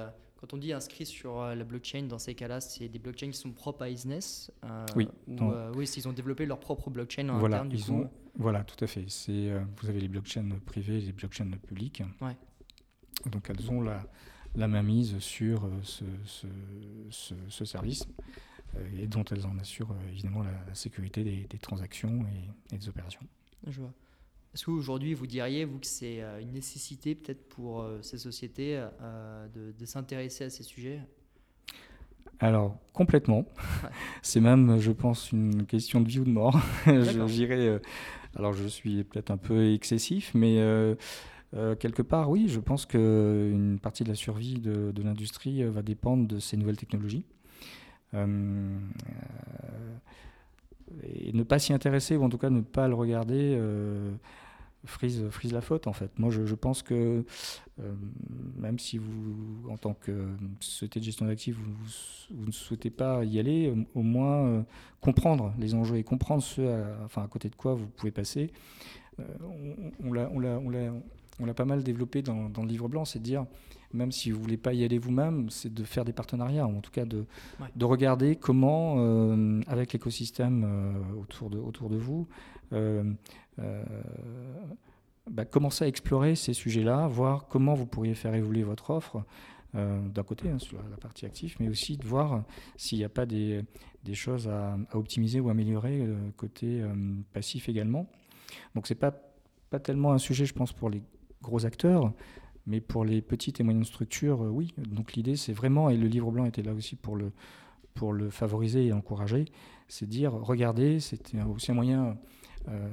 quand 0.45 0.57
on 0.57 0.59
dit 0.59 0.73
inscrit 0.73 1.07
sur 1.07 1.41
euh, 1.41 1.55
la 1.55 1.63
blockchain, 1.63 2.03
dans 2.03 2.19
ces 2.19 2.35
cas-là, 2.35 2.61
c'est 2.61 2.87
des 2.87 2.99
blockchains 2.99 3.31
qui 3.31 3.37
sont 3.37 3.51
propres 3.51 3.83
à 3.83 3.89
Business 3.89 4.51
euh, 4.63 4.85
Oui. 4.95 5.07
Ou, 5.27 5.51
euh, 5.51 5.71
oui, 5.75 5.87
s'ils 5.87 6.07
ont 6.07 6.13
développé 6.13 6.45
leur 6.45 6.59
propre 6.59 6.91
blockchain 6.91 7.29
en 7.29 7.39
voilà, 7.39 7.57
interne. 7.57 7.69
Du 7.69 7.77
ils 7.77 7.91
Ont, 7.91 8.11
voilà, 8.35 8.63
tout 8.63 8.83
à 8.83 8.87
fait. 8.87 9.05
C'est, 9.07 9.51
vous 9.81 9.89
avez 9.89 9.99
les 9.99 10.07
blockchains 10.07 10.47
privées 10.65 10.97
et 10.97 11.01
les 11.01 11.13
blockchains 11.13 11.49
publiques. 11.67 12.03
Ouais. 12.21 12.37
Donc 13.31 13.49
elles 13.49 13.71
ont 13.71 13.81
la, 13.81 14.03
la 14.55 14.67
mainmise 14.67 15.17
sur 15.17 15.67
ce, 15.81 16.05
ce, 17.09 17.65
service 17.65 18.07
et 18.99 19.07
dont 19.07 19.23
elles 19.23 19.47
en 19.47 19.57
assurent 19.57 19.95
évidemment 20.11 20.43
la, 20.43 20.75
sécurité 20.75 21.23
des, 21.23 21.47
des 21.49 21.57
transactions 21.57 22.23
et, 22.27 22.75
et, 22.75 22.77
des 22.77 22.87
opérations. 22.87 23.25
Je 23.65 23.81
vois. 23.81 23.93
Est-ce 24.55 24.65
qu'aujourd'hui, 24.65 25.13
vous 25.13 25.27
diriez, 25.27 25.65
vous, 25.65 25.79
que 25.79 25.85
c'est 25.85 26.21
euh, 26.21 26.39
une 26.39 26.53
nécessité 26.53 27.13
peut-être 27.13 27.43
pour 27.49 27.81
euh, 27.81 28.01
ces 28.01 28.17
sociétés 28.17 28.81
euh, 29.01 29.47
de, 29.53 29.85
s'intéresser 29.85 30.45
à 30.45 30.49
ces 30.49 30.63
sujets? 30.63 31.01
Alors, 32.39 32.77
complètement. 32.93 33.45
C'est 34.21 34.39
même, 34.39 34.79
je 34.79 34.93
pense, 34.93 35.33
une 35.33 35.65
question 35.65 35.99
de 35.99 36.07
vie 36.07 36.19
ou 36.19 36.23
de 36.23 36.29
mort. 36.29 36.57
je 36.85 37.79
alors, 38.37 38.53
je 38.53 38.65
suis 38.67 39.03
peut-être 39.03 39.29
un 39.29 39.35
peu 39.35 39.73
excessif, 39.73 40.31
mais 40.33 40.57
quelque 41.79 42.01
part, 42.01 42.29
oui, 42.29 42.47
je 42.47 42.61
pense 42.61 42.85
qu'une 42.85 43.77
partie 43.81 44.05
de 44.05 44.09
la 44.09 44.15
survie 44.15 44.59
de, 44.59 44.93
l'industrie 45.01 45.63
va 45.63 45.81
dépendre 45.81 46.27
de 46.27 46.39
ces 46.39 46.55
nouvelles 46.55 46.77
technologies. 46.77 47.25
et 48.13 48.17
ne 51.33 51.43
pas 51.43 51.59
s'y 51.59 51.73
intéresser, 51.73 52.15
ou 52.15 52.23
en 52.23 52.29
tout 52.29 52.37
cas 52.37 52.49
ne 52.49 52.61
pas 52.61 52.87
le 52.89 52.95
regarder, 52.95 53.57
frise, 54.85 55.51
la 55.51 55.61
faute 55.61 55.87
en 55.87 55.93
fait. 55.93 56.17
Moi 56.17 56.29
je, 56.29 56.55
pense 56.55 56.81
que 56.81 57.23
euh, 57.79 57.93
même 58.57 58.79
si 58.79 58.97
vous, 58.97 59.69
en 59.69 59.77
tant 59.77 59.93
que 59.93 60.27
société 60.59 60.99
de 60.99 61.05
gestion 61.05 61.25
d'actifs, 61.25 61.57
vous, 61.57 62.45
ne 62.45 62.51
souhaitez 62.51 62.89
pas 62.89 63.23
y 63.23 63.39
aller, 63.39 63.73
au 63.93 64.01
moins 64.01 64.45
euh, 64.45 64.61
comprendre 65.01 65.53
les 65.59 65.75
enjeux 65.75 65.97
et 65.97 66.03
comprendre 66.03 66.41
ce 66.41 66.61
à, 66.61 67.03
enfin, 67.05 67.23
à 67.23 67.27
côté 67.27 67.49
de 67.49 67.55
quoi 67.55 67.73
vous 67.73 67.87
pouvez 67.87 68.11
passer. 68.11 68.51
Euh, 69.19 69.23
on, 70.03 70.11
on 71.39 71.45
l'a 71.45 71.53
pas 71.53 71.65
mal 71.65 71.83
développé 71.83 72.21
dans, 72.21 72.49
dans 72.49 72.61
le 72.63 72.67
livre 72.67 72.87
blanc, 72.87 73.05
c'est 73.05 73.19
de 73.19 73.23
dire, 73.23 73.45
même 73.95 74.11
si 74.11 74.31
vous 74.31 74.37
ne 74.37 74.43
voulez 74.43 74.57
pas 74.57 74.73
y 74.73 74.83
aller 74.83 74.97
vous-même, 74.97 75.49
c'est 75.49 75.73
de 75.73 75.83
faire 75.83 76.05
des 76.05 76.13
partenariats, 76.13 76.67
ou 76.67 76.77
en 76.77 76.81
tout 76.81 76.91
cas 76.91 77.05
de, 77.05 77.25
de 77.75 77.85
regarder 77.85 78.35
comment, 78.35 78.97
avec 79.67 79.93
l'écosystème 79.93 80.65
autour, 81.19 81.49
de, 81.49 81.57
autour 81.57 81.89
de 81.89 81.97
vous, 81.97 82.27
euh, 83.59 83.83
bah, 85.29 85.45
commencer 85.45 85.85
à 85.85 85.87
explorer 85.87 86.35
ces 86.35 86.53
sujets-là, 86.53 87.07
voir 87.07 87.47
comment 87.47 87.73
vous 87.73 87.85
pourriez 87.85 88.13
faire 88.13 88.35
évoluer 88.35 88.63
votre 88.63 88.89
offre. 88.91 89.23
Euh, 89.73 90.07
d'un 90.07 90.23
côté 90.23 90.49
hein, 90.49 90.57
sur 90.57 90.77
la 90.89 90.95
partie 90.95 91.25
active, 91.25 91.57
mais 91.59 91.67
aussi 91.67 91.97
de 91.97 92.05
voir 92.05 92.45
s'il 92.77 92.97
n'y 92.97 93.03
a 93.03 93.09
pas 93.09 93.25
des, 93.25 93.61
des 94.05 94.13
choses 94.13 94.47
à, 94.47 94.77
optimiser 94.93 95.41
ou 95.41 95.49
améliorer 95.49 95.99
euh, 95.99 96.15
côté 96.37 96.81
passif 97.33 97.67
également. 97.67 98.07
Donc 98.73 98.87
c'est 98.87 98.95
pas 98.95 99.11
pas 99.69 99.79
tellement 99.79 100.13
un 100.13 100.17
sujet, 100.17 100.45
je 100.45 100.53
pense, 100.53 100.71
pour 100.71 100.89
les 100.89 101.01
gros 101.41 101.65
acteurs, 101.65 102.13
mais 102.67 102.81
pour 102.81 103.05
les 103.05 103.21
petites 103.21 103.59
et 103.59 103.63
moyennes 103.63 103.83
structures, 103.83 104.41
oui. 104.41 104.73
Donc 104.77 105.13
l'idée, 105.13 105.35
c'est 105.35 105.53
vraiment, 105.53 105.89
et 105.89 105.97
le 105.97 106.07
livre 106.07 106.31
blanc 106.31 106.45
était 106.45 106.63
là 106.63 106.73
aussi 106.73 106.95
pour 106.95 107.15
le 107.15 107.31
pour 107.93 108.11
le 108.11 108.29
favoriser 108.29 108.87
et 108.87 108.93
encourager, 108.93 109.45
c'est 109.87 110.05
dire 110.05 110.33
regardez, 110.33 110.99
c'était 110.99 111.41
aussi 111.41 111.71
un 111.71 111.75
moyen 111.75 112.17
euh, 112.67 112.89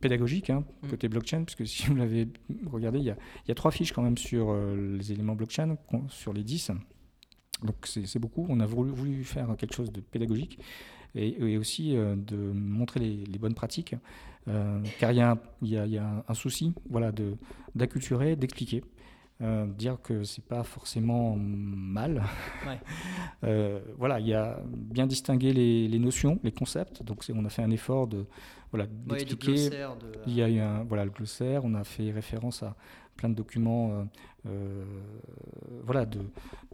pédagogique 0.00 0.50
hein, 0.50 0.64
mm. 0.82 0.88
côté 0.88 1.08
blockchain, 1.08 1.44
puisque 1.44 1.66
si 1.66 1.86
vous 1.86 1.96
l'avez 1.96 2.28
regardé, 2.66 2.98
il 2.98 3.04
y, 3.04 3.10
a, 3.50 3.54
trois 3.54 3.70
fiches 3.70 3.92
quand 3.92 4.02
même 4.02 4.18
sur 4.18 4.50
euh, 4.50 4.96
les 4.96 5.12
éléments 5.12 5.34
blockchain, 5.34 5.76
sur 6.08 6.32
les 6.32 6.44
10. 6.44 6.72
Donc 7.64 7.86
c'est 7.86 8.18
beaucoup. 8.18 8.46
On 8.48 8.60
a 8.60 8.66
voulu, 8.66 9.24
faire 9.24 9.56
quelque 9.56 9.74
chose 9.74 9.90
de 9.90 10.00
pédagogique 10.00 10.58
et, 11.14 11.56
aussi 11.56 11.96
euh, 11.96 12.14
de 12.14 12.36
montrer 12.36 13.00
les, 13.00 13.38
bonnes 13.38 13.54
pratiques, 13.54 13.94
car 14.98 15.12
il 15.12 15.18
y, 15.18 15.98
a, 15.98 16.24
un, 16.28 16.34
souci 16.34 16.74
voilà, 16.88 17.12
d'acculturer, 17.74 18.36
d'expliquer. 18.36 18.82
Euh, 19.42 19.66
dire 19.66 19.98
que 20.02 20.24
c'est 20.24 20.44
pas 20.44 20.62
forcément 20.62 21.36
mal. 21.36 22.22
euh, 23.44 23.80
voilà, 23.98 24.18
il 24.18 24.26
y 24.26 24.32
a 24.32 24.58
bien 24.64 25.06
distingué 25.06 25.52
les, 25.52 25.88
les, 25.88 25.98
notions, 25.98 26.40
les 26.42 26.52
concepts. 26.52 27.02
Donc 27.02 27.22
on 27.34 27.44
a 27.44 27.50
fait 27.50 27.62
un 27.62 27.70
effort 27.70 28.06
de 28.06 28.24
voilà 28.72 28.86
d'expliquer. 28.86 29.68
Il 30.26 30.34
y 30.34 30.42
a 30.42 30.48
eu 30.48 30.58
un 30.58 30.84
voilà 30.84 31.04
le 31.04 31.10
glossaire. 31.10 31.66
On 31.66 31.74
a 31.74 31.84
fait 31.84 32.10
référence 32.12 32.62
à 32.62 32.76
plein 33.16 33.28
de 33.28 33.34
documents, 33.34 33.90
euh, 33.90 34.04
euh 34.46 34.84
voilà, 35.84 36.06
de, 36.06 36.20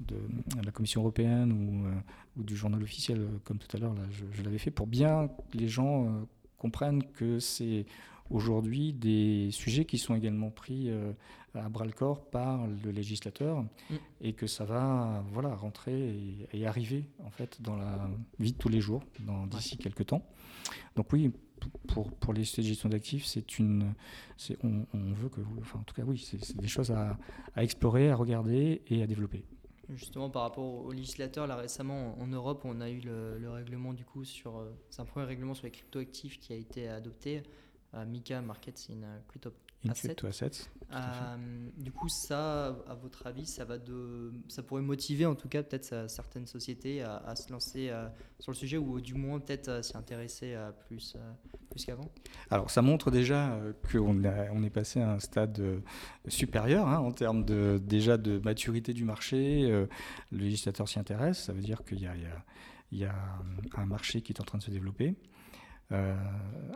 de, 0.00 0.16
la 0.64 0.72
Commission 0.72 1.00
européenne 1.00 1.52
ou, 1.52 1.86
euh, 1.86 1.92
ou, 2.36 2.42
du 2.42 2.56
journal 2.56 2.82
officiel, 2.82 3.26
comme 3.44 3.58
tout 3.58 3.76
à 3.76 3.80
l'heure 3.80 3.94
là, 3.94 4.02
je, 4.10 4.24
je 4.32 4.42
l'avais 4.42 4.58
fait 4.58 4.72
pour 4.72 4.86
bien 4.86 5.28
que 5.50 5.58
les 5.58 5.68
gens 5.68 6.26
comprennent 6.62 7.02
que 7.02 7.40
c'est 7.40 7.86
aujourd'hui 8.30 8.92
des 8.92 9.50
sujets 9.50 9.84
qui 9.84 9.98
sont 9.98 10.14
également 10.14 10.50
pris 10.50 10.88
euh, 10.88 11.12
à 11.54 11.68
bras 11.68 11.84
le 11.84 11.92
corps 11.92 12.24
par 12.24 12.66
le 12.84 12.92
législateur 12.92 13.62
mm. 13.62 13.96
et 14.20 14.32
que 14.32 14.46
ça 14.46 14.64
va 14.64 15.24
voilà 15.32 15.56
rentrer 15.56 16.14
et, 16.52 16.66
arriver 16.66 17.04
en 17.24 17.30
fait 17.30 17.60
dans 17.60 17.76
la 17.76 18.08
vie 18.38 18.52
de 18.52 18.58
tous 18.58 18.68
les 18.68 18.80
jours 18.80 19.02
d'ici 19.50 19.76
quelques 19.76 20.06
temps. 20.06 20.24
Donc 20.94 21.12
oui, 21.12 21.32
pour, 21.88 22.12
pour 22.12 22.32
les 22.32 22.44
sociétés 22.44 22.62
de 22.62 22.68
gestion 22.68 22.88
d'actifs, 22.88 23.26
c'est 23.26 23.58
une, 23.58 23.92
on, 24.62 24.86
on, 24.94 25.12
veut 25.12 25.28
que, 25.28 25.40
enfin 25.60 25.80
en 25.80 25.82
tout 25.82 25.94
cas 25.94 26.04
oui, 26.06 26.18
c'est 26.18 26.56
des 26.56 26.68
choses 26.68 26.92
à, 26.92 27.18
à, 27.56 27.64
explorer, 27.64 28.08
à 28.08 28.14
regarder 28.14 28.82
et 28.86 29.02
à 29.02 29.06
développer. 29.08 29.44
Justement, 29.88 30.30
par 30.30 30.42
rapport 30.42 30.64
au 30.64 30.92
législateur, 30.92 31.46
là 31.46 31.56
récemment 31.56 32.18
en 32.20 32.26
Europe, 32.26 32.62
on 32.64 32.80
a 32.80 32.88
eu 32.88 33.00
le, 33.00 33.38
le 33.38 33.50
règlement 33.50 33.92
du 33.92 34.04
coup 34.04 34.24
sur, 34.24 34.56
euh, 34.56 34.70
c'est 34.90 35.02
un 35.02 35.04
premier 35.04 35.26
règlement 35.26 35.54
sur 35.54 35.64
les 35.64 35.72
cryptoactifs 35.72 36.38
qui 36.38 36.52
a 36.52 36.56
été 36.56 36.88
adopté. 36.88 37.42
Mika 38.06 38.40
Market, 38.40 38.78
c'est 38.78 38.94
assets. 39.90 40.68
Euh, 40.92 41.36
du 41.78 41.90
coup, 41.90 42.08
ça, 42.08 42.66
à 42.86 42.94
votre 42.94 43.26
avis, 43.26 43.46
ça, 43.46 43.64
va 43.64 43.78
de, 43.78 44.32
ça 44.48 44.62
pourrait 44.62 44.82
motiver 44.82 45.24
en 45.24 45.34
tout 45.34 45.48
cas 45.48 45.62
peut-être 45.62 46.08
certaines 46.08 46.46
sociétés 46.46 47.02
à, 47.02 47.34
se 47.34 47.50
lancer 47.50 47.88
euh, 47.88 48.06
sur 48.38 48.52
le 48.52 48.56
sujet 48.56 48.76
ou 48.76 49.00
du 49.00 49.14
moins 49.14 49.40
peut-être 49.40 49.68
euh, 49.68 49.82
s'y 49.82 49.96
intéresser 49.96 50.54
plus, 50.86 51.16
plus 51.70 51.84
qu'avant? 51.84 52.10
Alors, 52.50 52.70
ça 52.70 52.82
montre 52.82 53.10
déjà 53.10 53.58
qu'on 53.90 54.22
on 54.24 54.62
est 54.62 54.70
passé 54.70 55.00
à 55.00 55.12
un 55.12 55.18
stade 55.18 55.62
supérieur 56.28 56.86
hein, 56.88 56.98
en 56.98 57.12
termes 57.12 57.44
de, 57.44 57.80
déjà 57.82 58.18
de 58.18 58.38
maturité 58.38 58.92
du 58.92 59.04
marché. 59.04 59.62
le 59.70 59.88
législateur 60.30 60.88
s'y 60.88 60.98
intéresse, 60.98 61.44
ça 61.44 61.52
veut 61.52 61.62
dire 61.62 61.84
qu'il 61.84 62.00
y 62.00 62.06
a, 62.06 62.14
il 62.90 62.98
y 62.98 63.04
a 63.04 63.14
un 63.76 63.86
marché 63.86 64.20
qui 64.20 64.32
est 64.32 64.40
en 64.40 64.44
train 64.44 64.58
de 64.58 64.62
se 64.62 64.70
développer. 64.70 65.16
Euh, 65.92 66.14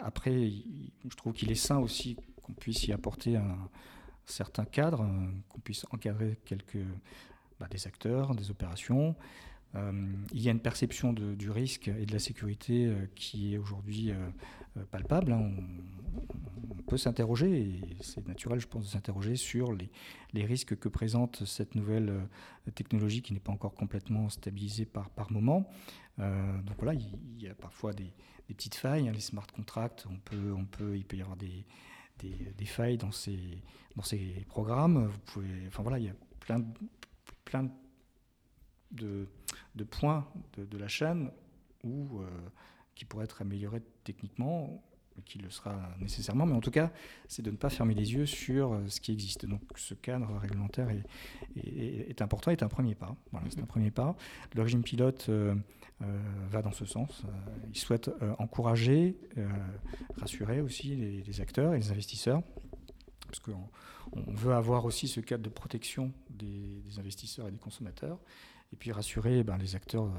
après, 0.02 0.50
je 1.08 1.16
trouve 1.16 1.32
qu'il 1.32 1.50
est 1.50 1.54
sain 1.54 1.78
aussi 1.78 2.16
qu'on 2.46 2.52
puisse 2.52 2.86
y 2.86 2.92
apporter 2.92 3.36
un 3.36 3.68
certain 4.24 4.64
cadre, 4.64 5.02
euh, 5.02 5.26
qu'on 5.48 5.60
puisse 5.60 5.84
encadrer 5.90 6.38
quelques 6.44 6.84
bah, 7.58 7.66
des 7.70 7.86
acteurs, 7.86 8.34
des 8.34 8.50
opérations. 8.50 9.16
Euh, 9.74 10.12
il 10.32 10.42
y 10.42 10.48
a 10.48 10.52
une 10.52 10.60
perception 10.60 11.12
du 11.12 11.50
risque 11.50 11.88
et 11.88 12.06
de 12.06 12.12
la 12.12 12.18
sécurité 12.18 12.90
qui 13.14 13.54
est 13.54 13.58
aujourd'hui 13.58 14.12
palpable. 14.90 15.32
Hein. 15.32 15.50
On, 16.78 16.82
peut 16.86 16.96
s'interroger, 16.96 17.62
et 17.62 17.96
c'est 18.00 18.26
naturel, 18.28 18.60
je 18.60 18.68
pense, 18.68 18.84
de 18.84 18.88
s'interroger 18.88 19.34
sur 19.34 19.72
les, 19.72 20.44
risques 20.44 20.76
que 20.76 20.88
présente 20.88 21.44
cette 21.44 21.74
nouvelle 21.74 22.28
technologie 22.76 23.22
qui 23.22 23.32
n'est 23.32 23.40
pas 23.40 23.50
encore 23.50 23.74
complètement 23.74 24.28
stabilisée 24.28 24.86
par, 24.86 25.10
moment. 25.32 25.68
donc 26.18 26.76
voilà, 26.78 26.94
il 26.94 27.42
y 27.42 27.48
a 27.48 27.54
parfois 27.56 27.92
des, 27.92 28.14
petites 28.46 28.76
failles. 28.76 29.08
Hein, 29.08 29.12
les 29.12 29.20
smart 29.20 29.48
contracts, 29.48 30.06
on 30.08 30.64
peut, 30.64 30.96
il 30.96 31.04
peut 31.04 31.16
y 31.16 31.22
avoir 31.22 31.36
des, 31.36 31.66
des, 32.18 32.64
failles 32.64 32.98
dans 32.98 33.12
ces, 33.12 33.62
dans 33.96 34.02
ces 34.02 34.44
programmes. 34.48 35.06
Vous 35.06 35.18
pouvez, 35.20 35.66
enfin 35.66 35.82
voilà, 35.82 35.98
il 35.98 36.06
y 36.06 36.08
a 36.08 36.14
plein, 36.40 36.64
plein 37.44 37.70
de, 38.92 39.28
de 39.74 39.84
points 39.84 40.26
de, 40.56 40.78
la 40.78 40.88
chaîne 40.88 41.30
où, 41.84 42.22
qui 42.94 43.04
pourraient 43.04 43.24
être 43.24 43.42
améliorés 43.42 43.82
techniquement 44.04 44.82
qui 45.24 45.38
le 45.38 45.50
sera 45.50 45.76
nécessairement, 46.00 46.46
mais 46.46 46.54
en 46.54 46.60
tout 46.60 46.70
cas, 46.70 46.92
c'est 47.28 47.42
de 47.42 47.50
ne 47.50 47.56
pas 47.56 47.70
fermer 47.70 47.94
les 47.94 48.14
yeux 48.14 48.26
sur 48.26 48.72
euh, 48.72 48.88
ce 48.88 49.00
qui 49.00 49.12
existe. 49.12 49.46
Donc 49.46 49.60
ce 49.76 49.94
cadre 49.94 50.36
réglementaire 50.38 50.88
est, 50.90 51.04
est, 51.56 52.22
important, 52.22 52.50
est 52.50 52.62
un 52.62 52.68
premier 52.68 52.94
pas. 52.94 53.16
Voilà, 53.32 53.46
c'est 53.50 53.60
un 53.60 53.66
premier 53.66 53.90
pas. 53.90 54.16
Le 54.54 54.62
régime 54.62 54.82
pilote 54.82 55.26
euh, 55.28 55.54
euh, 56.02 56.18
va 56.50 56.62
dans 56.62 56.72
ce 56.72 56.84
sens. 56.84 57.22
il 57.72 57.78
souhaite 57.78 58.10
encourager, 58.38 59.16
rassurer 60.18 60.60
aussi 60.60 60.94
les, 60.94 61.40
acteurs 61.40 61.74
et 61.74 61.78
les 61.78 61.90
investisseurs, 61.90 62.42
parce 63.26 63.40
qu'on 63.40 63.68
on 64.12 64.32
veut 64.32 64.52
avoir 64.52 64.84
aussi 64.84 65.08
ce 65.08 65.20
cadre 65.20 65.42
de 65.42 65.48
protection 65.48 66.12
des, 66.30 66.82
des 66.84 66.98
investisseurs 66.98 67.48
et 67.48 67.50
des 67.50 67.58
consommateurs 67.58 68.18
et 68.72 68.76
puis 68.76 68.92
rassurer 68.92 69.42
ben, 69.44 69.56
les 69.58 69.76
acteurs 69.76 70.10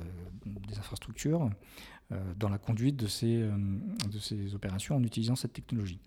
des 0.46 0.78
infrastructures 0.78 1.50
euh, 2.14 2.34
dans 2.38 2.48
la 2.48 2.58
conduite 2.58 2.96
de 2.96 3.06
ces, 3.06 3.42
euh, 3.42 3.52
de 4.10 4.18
ces 4.18 4.56
opérations 4.56 4.96
en 4.96 5.04
utilisant 5.04 5.36
cette 5.36 5.52
technologie. 5.52 6.00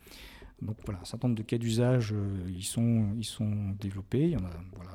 Donc 0.62 0.78
voilà, 0.86 0.98
un 1.02 1.04
certain 1.04 1.28
nombre 1.28 1.36
de 1.36 1.42
cas 1.42 1.58
d'usage, 1.58 2.14
euh, 2.14 2.48
ils, 2.48 2.64
sont, 2.64 3.08
ils 3.18 3.24
sont 3.24 3.76
développés. 3.78 4.22
Il 4.22 4.30
y 4.30 4.36
en 4.36 4.44
a, 4.46 4.50
voilà, 4.76 4.92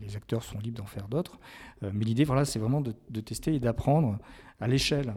les, 0.00 0.14
acteurs 0.14 0.44
sont 0.44 0.60
libres 0.60 0.78
d'en 0.78 0.86
faire 0.86 1.08
d'autres. 1.08 1.40
mais 1.82 2.04
l'idée, 2.04 2.22
voilà, 2.22 2.44
c'est 2.44 2.60
vraiment 2.60 2.80
de, 2.80 3.20
tester 3.20 3.52
et 3.56 3.58
d'apprendre 3.58 4.18
à 4.60 4.68
l'échelle 4.68 5.12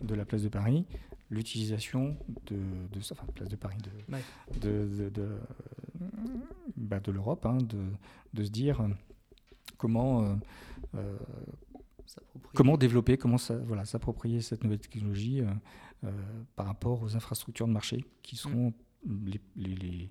de 0.00 0.14
la 0.14 0.24
place 0.24 0.42
de 0.42 0.48
Paris 0.48 0.86
l'utilisation 1.28 2.16
de, 2.46 2.56
de, 2.90 3.00
enfin, 3.12 3.26
place 3.34 3.50
de 3.50 3.56
Paris, 3.56 3.76
de, 4.62 5.10
de, 5.10 5.38
bah, 6.78 7.00
de 7.00 7.12
l'Europe, 7.12 7.44
hein, 7.44 7.58
de, 8.32 8.44
se 8.44 8.50
dire 8.50 8.80
comment, 9.76 10.38
Comment 12.54 12.76
développer, 12.76 13.16
comment 13.16 13.36
voilà, 13.64 13.84
s'approprier 13.84 14.40
cette 14.40 14.62
nouvelle 14.62 14.78
technologie 14.78 15.40
euh, 15.40 15.46
euh, 16.04 16.10
par 16.54 16.66
rapport 16.66 17.02
aux 17.02 17.16
infrastructures 17.16 17.66
de 17.66 17.72
marché 17.72 18.04
qui 18.22 18.36
seront 18.36 18.72
les, 19.04 19.40
les, 19.56 20.10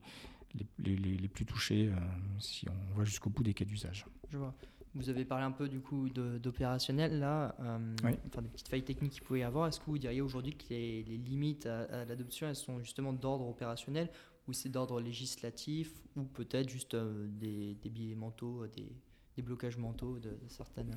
les, 0.79 0.95
les, 0.95 1.27
plus 1.29 1.45
touchées 1.45 1.87
euh, 1.87 1.95
si 2.39 2.67
on 2.69 2.97
va 2.97 3.05
jusqu'au 3.05 3.29
bout 3.29 3.43
des 3.43 3.53
cas 3.53 3.65
d'usage. 3.65 4.05
Je 4.29 4.37
vois. 4.37 4.53
Vous 4.95 5.09
avez 5.09 5.25
parlé 5.25 5.43
un 5.43 5.51
peu 5.51 5.69
du 5.69 5.79
coup 5.79 6.07
d'opérationnel 6.09 7.17
là, 7.17 7.55
enfin 7.59 8.43
des 8.43 8.49
petites 8.49 8.67
failles 8.67 8.83
techniques 8.83 9.13
qu'il 9.13 9.23
pouvait 9.23 9.39
y 9.39 9.43
avoir. 9.43 9.67
Est-ce 9.67 9.79
que 9.79 9.85
vous 9.87 9.97
diriez 9.97 10.21
aujourd'hui 10.21 10.55
que 10.55 10.65
les, 10.69 11.01
limites 11.01 11.65
à, 11.65 12.05
l'adoption 12.05 12.47
elles 12.47 12.55
sont 12.55 12.79
justement 12.79 13.11
d'ordre 13.11 13.47
opérationnel 13.47 14.11
ou 14.47 14.53
c'est 14.53 14.69
d'ordre 14.69 15.01
législatif 15.01 15.91
ou 16.15 16.25
peut-être 16.25 16.69
juste 16.69 16.95
des, 16.95 17.73
des 17.73 17.89
billets 17.89 18.13
mentaux, 18.13 18.67
des, 18.67 18.91
des 19.35 19.41
blocages 19.41 19.77
mentaux 19.77 20.19
de, 20.19 20.37
certaines 20.47 20.95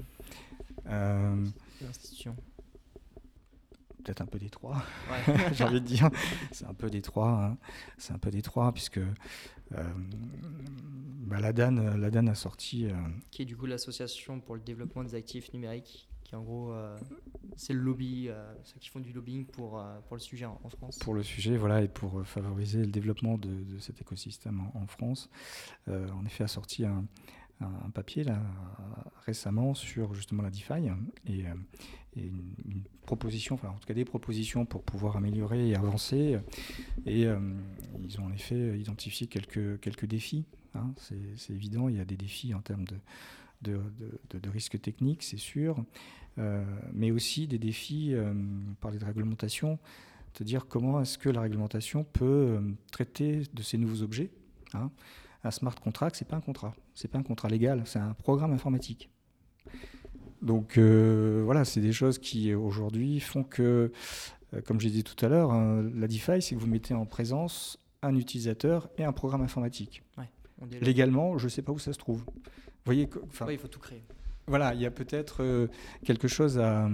euh, 0.86 1.46
institutions 1.88 2.36
Peut-être 4.04 4.20
un 4.20 4.26
peu 4.26 4.38
des 4.38 4.50
trois, 4.50 4.84
j'ai 5.52 5.64
envie 5.64 5.80
de 5.80 5.86
dire. 5.86 6.10
C'est 6.52 6.66
un 6.66 6.74
peu 6.74 6.88
des 6.88 7.02
trois, 7.02 7.44
hein. 7.44 7.58
c'est 7.98 8.12
un 8.12 8.18
peu 8.18 8.30
des 8.30 8.42
trois, 8.42 8.72
puisque 8.72 9.00
euh, 9.72 9.82
bah, 11.26 11.40
la, 11.40 11.52
DAN, 11.52 12.26
a 12.28 12.34
sorti. 12.34 12.86
Euh, 12.86 12.92
qui 13.30 13.42
est 13.42 13.44
du 13.44 13.56
coup 13.56 13.66
l'association 13.66 14.40
pour 14.40 14.54
le 14.54 14.60
développement 14.60 15.02
des 15.02 15.14
actifs 15.14 15.52
numériques, 15.52 16.08
qui 16.22 16.36
en 16.36 16.42
gros, 16.42 16.72
euh, 16.72 16.96
c'est 17.56 17.72
le 17.72 17.80
lobby, 17.80 18.28
ceux 18.62 18.78
qui 18.78 18.90
font 18.90 19.00
du 19.00 19.12
lobbying 19.12 19.44
pour, 19.44 19.82
pour 20.06 20.16
le 20.16 20.20
sujet 20.20 20.44
en, 20.44 20.68
France. 20.68 20.98
Pour 20.98 21.14
le 21.14 21.22
sujet, 21.22 21.56
voilà, 21.56 21.82
et 21.82 21.88
pour 21.88 22.24
favoriser 22.24 22.80
le 22.80 22.92
développement 22.92 23.38
de, 23.38 23.78
cet 23.80 24.00
écosystème 24.00 24.60
en, 24.60 24.82
en 24.82 24.86
France. 24.86 25.28
en 25.88 26.24
effet, 26.26 26.44
a 26.44 26.48
sorti 26.48 26.84
un, 26.84 27.04
un, 27.60 27.90
papier 27.90 28.24
là, 28.24 28.40
récemment 29.24 29.74
sur 29.74 30.14
justement 30.14 30.42
la 30.42 30.50
DeFi 30.50 30.88
et, 31.26 31.46
euh, 31.46 31.54
une, 32.16 32.82
proposition, 33.06 33.54
enfin 33.54 33.68
en 33.68 33.78
tout 33.78 33.86
cas 33.86 33.94
des 33.94 34.04
propositions 34.04 34.66
pour 34.66 34.82
pouvoir 34.82 35.16
améliorer 35.16 35.68
et 35.68 35.76
avancer. 35.76 36.38
Et 37.06 37.24
euh, 37.26 37.38
ils 38.02 38.20
ont 38.20 38.24
en 38.24 38.32
effet 38.32 38.78
identifié 38.78 39.28
quelques, 39.28 39.78
quelques 39.80 40.06
défis. 40.06 40.44
Hein. 40.74 40.92
c'est 40.96 41.52
évident, 41.52 41.88
il 41.88 41.96
y 41.96 42.00
a 42.00 42.04
des 42.04 42.16
défis 42.16 42.52
en 42.52 42.60
termes 42.60 42.84
de, 42.84 42.96
de, 43.62 44.38
de, 44.38 44.50
risques 44.50 44.80
techniques, 44.80 45.22
c'est 45.22 45.38
sûr, 45.38 45.82
euh, 46.38 46.64
mais 46.92 47.12
aussi 47.12 47.46
des 47.46 47.58
défis, 47.58 48.14
par 48.80 48.90
les 48.90 48.98
de 48.98 49.04
réglementation, 49.04 49.78
c'est-à-dire 50.34 50.66
comment 50.66 51.00
est-ce 51.00 51.16
que 51.16 51.30
la 51.30 51.40
réglementation 51.40 52.04
peut 52.04 52.60
traiter 52.90 53.42
de 53.54 53.62
ces 53.62 53.78
nouveaux 53.78 54.02
objets. 54.02 54.30
Hein 54.74 54.90
un 55.46 55.50
smart 55.50 55.74
contract, 55.74 56.16
c'est 56.16 56.28
pas 56.28 56.36
un 56.36 56.40
contrat, 56.40 56.74
c'est 56.94 57.08
pas 57.08 57.18
un 57.18 57.22
contrat 57.22 57.48
légal, 57.48 57.82
c'est 57.84 57.98
un 57.98 58.14
programme 58.14 58.52
informatique. 58.52 59.10
Donc 60.42 60.78
euh, 60.78 61.42
voilà, 61.44 61.64
c'est 61.64 61.80
des 61.80 61.92
choses 61.92 62.18
qui 62.18 62.54
aujourd'hui 62.54 63.20
font 63.20 63.42
que, 63.42 63.92
euh, 64.54 64.60
comme 64.62 64.80
j'ai 64.80 64.90
dit 64.90 65.04
tout 65.04 65.24
à 65.24 65.28
l'heure, 65.28 65.52
hein, 65.52 65.82
la 65.94 66.06
DeFi, 66.06 66.42
c'est 66.42 66.54
que 66.54 66.60
vous 66.60 66.66
mettez 66.66 66.94
en 66.94 67.06
présence 67.06 67.78
un 68.02 68.14
utilisateur 68.16 68.88
et 68.98 69.04
un 69.04 69.12
programme 69.12 69.42
informatique. 69.42 70.02
Légalement, 70.80 71.36
je 71.36 71.44
ne 71.44 71.48
sais 71.50 71.62
pas 71.62 71.72
où 71.72 71.78
ça 71.78 71.92
se 71.92 71.98
trouve. 71.98 72.20
Vous 72.20 72.32
voyez, 72.86 73.08
il 73.50 73.58
faut 73.58 73.68
tout 73.68 73.80
créer. 73.80 74.02
Voilà, 74.48 74.74
il 74.74 74.80
y 74.80 74.86
a 74.86 74.92
peut-être 74.92 75.42
euh, 75.42 75.66
quelque 76.04 76.28
chose 76.28 76.58
à, 76.58 76.88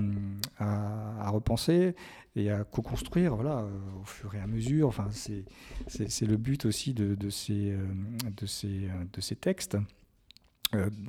à, 0.58 1.30
repenser 1.30 1.94
et 2.34 2.50
à 2.50 2.64
co-construire 2.64 3.34
voilà, 3.34 3.58
euh, 3.58 4.00
au 4.00 4.04
fur 4.04 4.34
et 4.34 4.40
à 4.40 4.46
mesure. 4.46 4.88
Enfin, 4.88 5.08
c'est 5.10 6.26
le 6.26 6.36
but 6.38 6.64
aussi 6.64 6.94
de, 6.94 7.14
de, 7.14 7.28
ces, 7.28 7.72
euh, 7.72 7.86
de, 8.34 8.46
ces, 8.46 8.88
de 9.12 9.20
ces 9.20 9.36
textes. 9.36 9.76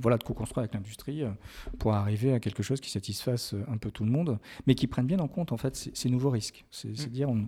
voilà, 0.01 0.17
de 0.17 0.23
co-construire 0.23 0.63
avec 0.63 0.73
l'industrie 0.73 1.23
pour 1.79 1.93
arriver 1.93 2.34
à 2.34 2.41
quelque 2.41 2.62
chose 2.62 2.82
qui 2.82 2.89
satisfasse 2.89 3.56
un 3.69 3.77
peu 3.77 3.89
tout 3.89 4.03
le 4.03 4.12
monde, 4.12 4.38
mais 4.67 4.75
qui 4.75 4.88
prenne 4.88 5.08
bien 5.08 5.19
en 5.19 5.29
compte 5.29 5.53
en 5.53 5.58
fait 5.58 5.91
ces, 5.93 6.10
nouveaux 6.10 6.29
risques. 6.29 6.65
C'est-à-dire 6.71 7.32
mm. 7.32 7.47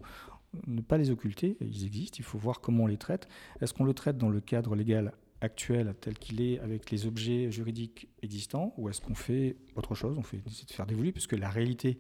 ne 0.68 0.80
pas 0.80 0.98
les 0.98 1.12
occulter, 1.12 1.58
ils 1.60 1.86
existent, 1.86 2.16
il 2.18 2.24
faut 2.24 2.38
voir 2.38 2.62
comment 2.62 2.86
on 2.86 2.88
les 2.88 2.98
traite. 2.98 3.28
Est-ce 3.60 3.74
qu'on 3.74 3.84
le 3.84 3.94
traite 3.94 4.18
dans 4.18 4.30
le 4.30 4.40
cadre 4.40 4.74
légal 4.74 5.12
actuel 5.42 5.94
tel 6.00 6.18
qu'il 6.18 6.42
est 6.42 6.60
avec 6.60 6.90
les 6.92 7.06
objets 7.06 7.52
juridiques 7.52 8.08
existants 8.22 8.74
ou 8.78 8.90
est-ce 8.90 9.02
qu'on 9.02 9.16
fait 9.16 9.58
autre 9.76 9.96
chose 9.96 10.18
On 10.18 10.24
fait 10.24 10.42
essaie 10.48 10.66
de 10.66 10.72
faire 10.72 10.86
d'évoluer 10.86 11.12
puisque 11.12 11.34
la 11.34 11.50
réalité 11.50 12.00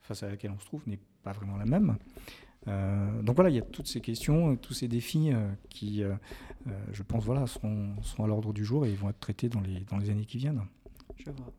face 0.00 0.22
à 0.22 0.28
laquelle 0.28 0.50
on 0.50 0.58
se 0.58 0.66
trouve 0.66 0.82
n'est 0.86 1.00
pas 1.22 1.32
vraiment 1.32 1.56
la 1.56 1.64
même. 1.64 1.96
Euh, 2.68 3.22
donc 3.22 3.36
voilà, 3.36 3.50
il 3.50 3.56
y 3.56 3.58
a 3.58 3.62
toutes 3.62 3.86
ces 3.86 4.00
questions, 4.00 4.56
tous 4.56 4.74
ces 4.74 4.88
défis 4.88 5.32
euh, 5.32 5.50
qui, 5.68 6.02
euh, 6.02 6.14
je 6.92 7.02
pense, 7.02 7.24
voilà, 7.24 7.46
seront, 7.46 7.94
à 8.18 8.26
l'ordre 8.26 8.52
du 8.52 8.64
jour 8.64 8.86
et 8.86 8.92
vont 8.94 9.10
être 9.10 9.20
traités 9.20 9.48
dans 9.48 9.60
les, 9.60 9.80
dans 9.80 9.98
les 9.98 10.10
années 10.10 10.24
qui 10.24 10.38
viennent. 10.38 10.62
Je 11.16 11.30
vois. 11.30 11.52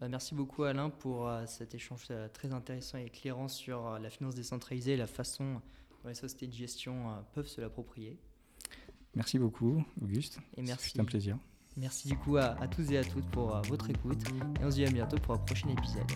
Bah, 0.00 0.08
merci 0.08 0.34
beaucoup 0.34 0.62
Alain 0.62 0.90
pour 0.90 1.28
cet 1.46 1.74
échange 1.74 2.06
très 2.32 2.52
intéressant 2.52 2.98
et 2.98 3.06
éclairant 3.06 3.48
sur 3.48 3.98
la 3.98 4.10
finance 4.10 4.36
décentralisée 4.36 4.92
et 4.92 4.96
la 4.96 5.08
façon 5.08 5.60
dont 6.02 6.08
les 6.08 6.14
sociétés 6.14 6.46
de 6.46 6.52
gestion 6.52 7.06
peuvent 7.34 7.48
se 7.48 7.60
l'approprier. 7.60 8.16
Merci 9.18 9.40
beaucoup, 9.40 9.84
Auguste. 10.00 10.38
Et 10.56 10.62
merci. 10.62 10.92
C'est 10.94 11.00
un 11.00 11.04
plaisir. 11.04 11.36
Merci 11.76 12.06
du 12.06 12.16
coup 12.16 12.36
à, 12.36 12.54
à, 12.60 12.68
tous 12.68 12.88
et 12.92 12.98
à 12.98 13.04
toutes 13.04 13.28
pour 13.32 13.52
euh, 13.52 13.60
votre 13.62 13.90
écoute. 13.90 14.22
Et 14.60 14.64
on 14.64 14.70
se 14.70 14.76
dit 14.76 14.84
à 14.84 14.90
bientôt 14.90 15.16
pour 15.16 15.34
un 15.34 15.38
prochain 15.38 15.68
épisode. 15.70 16.06